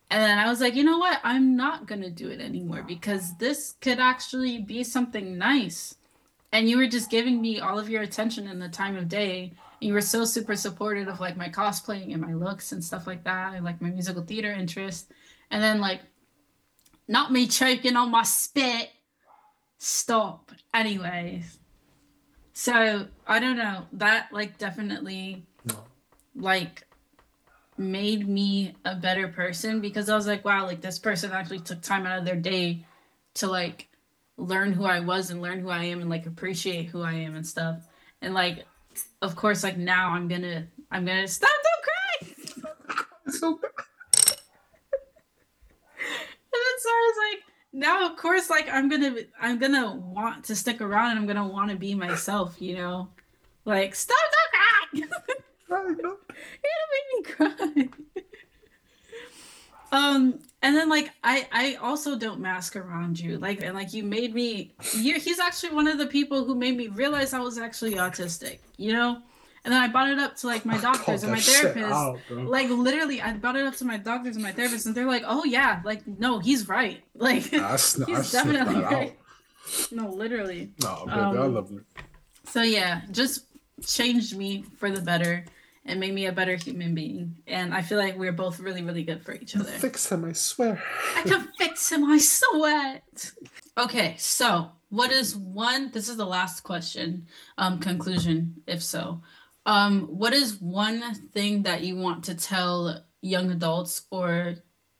And 0.09 0.23
then 0.23 0.37
I 0.37 0.47
was 0.47 0.61
like, 0.61 0.75
you 0.75 0.85
know 0.85 0.97
what? 0.97 1.19
I'm 1.25 1.57
not 1.57 1.87
gonna 1.87 2.09
do 2.09 2.29
it 2.29 2.39
anymore 2.39 2.83
because 2.87 3.37
this 3.37 3.75
could 3.81 3.99
actually 3.99 4.59
be 4.59 4.85
something 4.85 5.37
nice. 5.37 5.95
And 6.53 6.69
you 6.69 6.77
were 6.77 6.87
just 6.87 7.09
giving 7.09 7.41
me 7.41 7.59
all 7.59 7.77
of 7.77 7.89
your 7.89 8.01
attention 8.01 8.47
in 8.47 8.59
the 8.59 8.69
time 8.69 8.95
of 8.95 9.09
day. 9.09 9.51
And 9.81 9.87
you 9.89 9.93
were 9.93 9.99
so 9.99 10.23
super 10.23 10.55
supportive 10.55 11.09
of 11.09 11.19
like 11.19 11.35
my 11.35 11.49
cosplaying 11.49 12.13
and 12.13 12.21
my 12.21 12.33
looks 12.33 12.71
and 12.71 12.81
stuff 12.81 13.07
like 13.07 13.25
that, 13.25 13.55
and 13.55 13.65
like 13.65 13.81
my 13.81 13.89
musical 13.89 14.23
theater 14.23 14.51
interest. 14.51 15.11
And 15.49 15.61
then 15.61 15.81
like 15.81 15.99
not 17.09 17.31
me 17.33 17.45
choking 17.47 17.97
on 17.97 18.09
my 18.09 18.23
spit. 18.23 18.89
Stop. 19.83 20.51
Anyways. 20.75 21.57
So 22.53 23.07
I 23.25 23.39
don't 23.39 23.57
know. 23.57 23.87
That 23.93 24.31
like 24.31 24.59
definitely 24.59 25.43
No. 25.65 25.83
like 26.35 26.83
made 27.79 28.27
me 28.27 28.75
a 28.85 28.93
better 28.93 29.27
person 29.29 29.81
because 29.81 30.07
I 30.07 30.15
was 30.15 30.27
like, 30.27 30.45
wow, 30.45 30.67
like 30.67 30.81
this 30.81 30.99
person 30.99 31.31
actually 31.31 31.61
took 31.61 31.81
time 31.81 32.05
out 32.05 32.19
of 32.19 32.25
their 32.25 32.35
day 32.35 32.85
to 33.35 33.47
like 33.47 33.87
learn 34.37 34.71
who 34.71 34.85
I 34.85 34.99
was 34.99 35.31
and 35.31 35.41
learn 35.41 35.59
who 35.61 35.69
I 35.69 35.85
am 35.85 35.99
and 35.99 36.11
like 36.11 36.27
appreciate 36.27 36.85
who 36.89 37.01
I 37.01 37.13
am 37.13 37.33
and 37.35 37.47
stuff. 37.47 37.87
And 38.21 38.35
like 38.35 38.65
of 39.23 39.35
course 39.35 39.63
like 39.63 39.77
now 39.79 40.11
I'm 40.11 40.27
gonna 40.27 40.67
I'm 40.91 41.05
gonna 41.05 41.27
stop 41.27 41.49
don't 42.21 42.35
cry. 42.69 43.01
so 43.31 43.47
And 46.53 46.59
then 46.59 46.77
so 46.79 46.89
I 46.89 47.13
was 47.13 47.17
like, 47.31 47.50
now 47.73 48.05
of 48.09 48.17
course 48.17 48.49
like 48.49 48.67
I'm 48.69 48.89
gonna 48.89 49.15
I'm 49.39 49.57
gonna 49.57 49.95
want 49.95 50.45
to 50.45 50.55
stick 50.55 50.81
around 50.81 51.11
and 51.11 51.19
I'm 51.19 51.27
gonna 51.27 51.47
want 51.47 51.71
to 51.71 51.77
be 51.77 51.95
myself, 51.95 52.55
you 52.59 52.75
know? 52.75 53.09
Like 53.65 53.95
stop 53.95 54.17
don't 54.91 55.11
gonna 55.69 56.17
make 56.91 57.09
me 57.13 57.33
cry. 57.33 57.89
um, 59.91 60.39
and 60.61 60.75
then 60.75 60.89
like 60.89 61.11
I 61.23 61.47
I 61.51 61.75
also 61.75 62.17
don't 62.17 62.41
mask 62.41 62.75
around 62.75 63.19
you. 63.19 63.37
Like 63.37 63.63
and 63.63 63.75
like 63.75 63.93
you 63.93 64.03
made 64.03 64.33
me 64.33 64.73
you 64.93 65.19
he's 65.19 65.39
actually 65.39 65.73
one 65.73 65.87
of 65.87 65.97
the 65.97 66.07
people 66.07 66.43
who 66.43 66.55
made 66.55 66.75
me 66.75 66.87
realize 66.87 67.33
I 67.33 67.39
was 67.39 67.57
actually 67.57 67.93
autistic, 67.93 68.59
you 68.77 68.93
know? 68.93 69.21
And 69.63 69.71
then 69.71 69.81
I 69.81 69.87
brought 69.89 70.09
it 70.09 70.17
up 70.17 70.35
to 70.37 70.47
like 70.47 70.65
my 70.65 70.77
doctors 70.79 71.21
and 71.23 71.31
my 71.31 71.37
therapists. 71.37 72.47
Like 72.47 72.69
literally, 72.69 73.21
I 73.21 73.33
brought 73.33 73.55
it 73.55 73.65
up 73.65 73.75
to 73.75 73.85
my 73.85 73.97
doctors 73.97 74.35
and 74.35 74.43
my 74.43 74.51
therapists, 74.51 74.85
and 74.87 74.95
they're 74.95 75.05
like, 75.05 75.23
"Oh 75.25 75.43
yeah, 75.43 75.81
like 75.85 76.05
no, 76.07 76.39
he's 76.39 76.67
right. 76.67 77.03
Like 77.15 77.53
I, 77.53 77.69
I 77.69 77.71
he's 77.73 78.31
definitely 78.31 78.81
right. 78.81 79.17
No, 79.91 80.09
literally. 80.09 80.71
out. 80.83 81.05
No, 81.07 81.13
baby, 81.31 81.37
I 81.37 81.45
Um, 81.45 81.53
love 81.53 81.71
you. 81.71 81.83
So 82.45 82.61
yeah, 82.63 83.01
just 83.11 83.45
changed 83.85 84.35
me 84.35 84.63
for 84.79 84.89
the 84.91 85.01
better. 85.01 85.45
and 85.83 85.99
made 85.99 86.13
me 86.13 86.27
a 86.27 86.31
better 86.31 86.55
human 86.55 86.93
being. 86.93 87.35
And 87.47 87.73
I 87.73 87.81
feel 87.81 87.97
like 87.97 88.15
we're 88.17 88.31
both 88.31 88.59
really, 88.59 88.83
really 88.83 89.01
good 89.03 89.23
for 89.25 89.33
each 89.33 89.55
other. 89.55 89.71
Fix 89.71 90.11
him, 90.11 90.23
I 90.25 90.33
swear. 90.33 90.79
I 91.17 91.23
can 91.23 91.47
fix 91.57 91.91
him, 91.91 92.03
I 92.05 92.19
sweat. 92.19 93.31
Okay, 93.77 94.15
so 94.19 94.69
what 94.89 95.11
is 95.11 95.35
one 95.35 95.89
this 95.91 96.07
is 96.07 96.17
the 96.17 96.25
last 96.25 96.61
question, 96.61 97.25
um, 97.57 97.79
conclusion, 97.79 98.61
if 98.67 98.83
so. 98.83 99.21
Um, 99.65 100.07
what 100.07 100.33
is 100.33 100.59
one 100.59 101.13
thing 101.33 101.63
that 101.63 101.81
you 101.81 101.95
want 101.95 102.23
to 102.25 102.35
tell 102.35 103.03
young 103.21 103.51
adults 103.51 104.03
or 104.09 104.55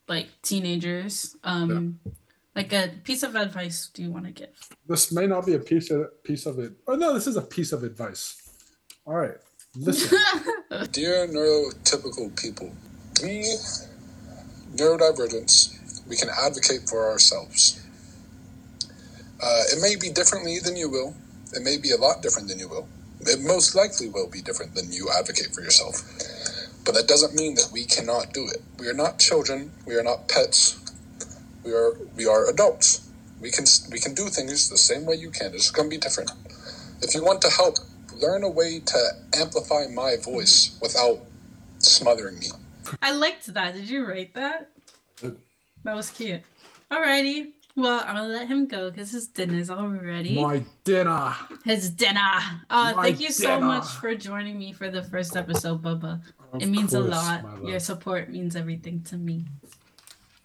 like 0.08 0.30
teenagers? 0.42 1.36
Um 1.44 2.00
like 2.56 2.74
a 2.74 2.92
piece 3.04 3.24
of 3.24 3.36
advice 3.36 3.90
do 3.94 4.04
you 4.04 4.12
want 4.12 4.26
to 4.26 4.32
give? 4.32 4.50
This 4.88 5.12
may 5.12 5.26
not 5.26 5.46
be 5.46 5.54
a 5.56 5.60
piece 5.60 5.90
of 5.90 6.24
piece 6.24 6.46
of 6.46 6.60
it. 6.60 6.74
Oh 6.88 6.96
no, 6.96 7.14
this 7.14 7.28
is 7.28 7.38
a 7.38 7.42
piece 7.42 7.72
of 7.72 7.84
advice. 7.84 8.50
All 9.06 9.16
right, 9.16 9.38
listen. 9.76 10.18
Dear 10.92 11.28
neurotypical 11.28 12.40
people, 12.40 12.72
we 13.24 13.56
neurodivergents, 14.76 16.08
we 16.08 16.16
can 16.16 16.30
advocate 16.30 16.88
for 16.90 17.10
ourselves. 17.10 17.80
Uh, 19.42 19.64
it 19.72 19.82
may 19.82 19.96
be 19.96 20.14
differently 20.14 20.60
than 20.60 20.76
you 20.76 20.90
will. 20.90 21.16
It 21.54 21.64
may 21.64 21.78
be 21.78 21.92
a 21.92 21.98
lot 21.98 22.22
different 22.22 22.48
than 22.48 22.60
you 22.60 22.68
will. 22.68 22.88
It 23.28 23.42
most 23.42 23.76
likely 23.76 24.10
will 24.10 24.28
be 24.28 24.42
different 24.42 24.76
than 24.76 24.92
you 24.92 25.10
advocate 25.10 25.54
for 25.54 25.62
yourself. 25.62 26.02
But 26.86 26.96
that 26.96 27.08
doesn't 27.08 27.36
mean 27.36 27.56
that 27.56 27.70
we 27.72 27.86
cannot 27.86 28.34
do 28.34 28.48
it. 28.48 28.62
We 28.80 28.88
are 28.88 28.94
not 28.94 29.20
children. 29.20 29.72
We 29.86 29.96
are 29.96 30.04
not 30.04 30.28
pets. 30.28 30.80
We 31.64 31.72
are 31.74 31.94
we 32.16 32.26
are 32.26 32.50
adults. 32.50 33.08
We 33.40 33.52
can 33.52 33.66
we 33.92 34.00
can 34.00 34.16
do 34.16 34.28
things 34.30 34.70
the 34.70 34.78
same 34.78 35.06
way 35.06 35.16
you 35.16 35.30
can. 35.30 35.54
It's 35.54 35.70
going 35.70 35.90
to 35.90 35.96
be 35.96 36.00
different. 36.00 36.32
If 37.02 37.14
you 37.14 37.24
want 37.24 37.42
to 37.44 37.50
help, 37.50 37.78
learn 38.16 38.44
a 38.44 38.50
way 38.50 38.80
to 38.80 38.98
amplify 39.36 39.88
my 39.88 40.16
voice 40.24 40.70
mm-hmm. 40.70 40.80
without 40.82 41.20
smothering 41.80 42.40
me. 42.40 42.48
I 43.02 43.14
liked 43.14 43.54
that. 43.54 43.76
Did 43.76 43.90
you 43.90 44.06
write 44.06 44.34
that? 44.34 44.72
That 45.84 45.96
was 45.96 46.10
cute. 46.10 46.42
Alrighty. 46.92 47.52
Well, 47.76 48.04
I'm 48.06 48.16
gonna 48.16 48.28
let 48.28 48.48
him 48.48 48.68
go 48.68 48.90
because 48.92 49.12
his 49.12 49.28
dinner's 49.28 49.70
already. 49.70 50.36
My 50.42 50.64
dinner. 50.84 51.34
His 51.64 51.90
dinner. 51.90 52.20
Uh, 52.70 52.94
My 52.96 53.04
thank 53.04 53.22
you 53.22 53.32
so 53.32 53.60
much 53.62 53.88
for 53.88 54.14
joining 54.16 54.58
me 54.60 54.74
for 54.74 54.90
the 54.92 55.04
first 55.04 55.36
episode, 55.38 55.82
Bubba. 55.82 56.22
Of 56.52 56.62
it 56.62 56.68
means 56.68 56.94
a 56.94 57.00
lot. 57.00 57.64
Your 57.64 57.80
support 57.80 58.30
means 58.30 58.56
everything 58.56 59.04
to 59.04 59.18
me. 59.18 59.46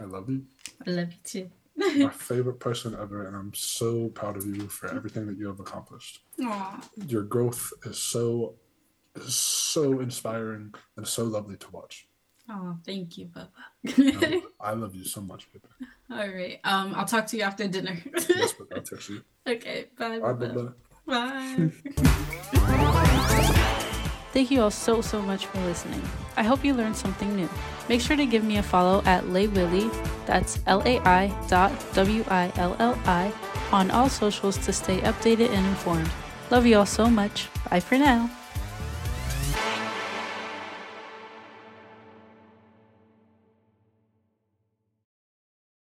I 0.01 0.05
love 0.05 0.31
you. 0.31 0.45
I 0.87 0.91
love 0.91 1.09
you 1.13 1.19
too. 1.25 1.51
My 1.77 2.09
favorite 2.13 2.61
person 2.61 2.97
ever, 2.99 3.27
and 3.27 3.37
I'm 3.37 3.53
so 3.55 4.09
proud 4.09 4.37
of 4.37 4.47
you 4.47 4.69
for 4.69 4.95
everything 4.95 5.27
that 5.27 5.37
you 5.39 5.47
have 5.49 5.61
accomplished. 5.61 6.21
Aw. 6.43 6.81
Your 7.09 7.23
growth 7.23 7.73
is 7.85 7.99
so 7.99 8.55
is 9.17 9.35
so 9.35 10.01
inspiring 10.01 10.75
and 10.97 11.07
so 11.09 11.25
lovely 11.25 11.57
to 11.57 11.71
watch. 11.71 12.06
Aw, 12.49 12.75
thank 12.85 13.19
you, 13.19 13.29
I 13.35 13.41
Bubba. 13.41 14.33
love, 14.33 14.43
I 14.61 14.73
love 14.73 14.95
you 14.95 15.05
so 15.05 15.21
much, 15.21 15.49
baby. 15.53 15.67
all 16.11 16.29
right. 16.29 16.61
Um, 16.65 16.95
I'll 16.95 17.05
talk 17.07 17.27
to 17.29 17.37
you 17.37 17.43
after 17.43 17.67
dinner. 17.67 17.97
Yes, 18.29 18.53
but 18.55 18.69
I'll 18.75 18.83
text 18.83 19.09
you. 19.11 19.23
okay. 19.47 19.87
Bye. 19.99 20.19
Bye, 20.21 20.33
Bubba. 20.33 20.73
bye. 21.07 21.73
Bye. 21.73 21.73
Thank 24.33 24.51
you 24.51 24.61
all 24.61 24.71
so, 24.71 25.01
so 25.01 25.23
much 25.23 25.47
for 25.47 25.59
listening. 25.63 26.03
I 26.37 26.43
hope 26.43 26.63
you 26.65 26.75
learned 26.75 26.97
something 26.97 27.35
new. 27.35 27.49
Make 27.89 28.01
sure 28.03 28.17
to 28.17 28.27
give 28.27 28.45
me 28.45 28.59
a 28.59 28.63
follow 28.63 29.03
at 29.07 29.25
Laywilly, 29.25 29.89
that's 30.27 30.61
L-A-I 30.67 31.33
dot 31.49 31.73
W-I-L-L-I, 31.95 33.33
on 33.73 33.91
all 33.91 34.09
socials 34.11 34.59
to 34.59 34.73
stay 34.75 34.99
updated 35.01 35.49
and 35.51 35.65
informed. 35.67 36.11
Love 36.51 36.67
you 36.67 36.77
all 36.79 36.87
so 36.87 37.09
much. 37.09 37.49
Bye 37.71 37.81
for 37.81 37.97
now. 37.97 38.29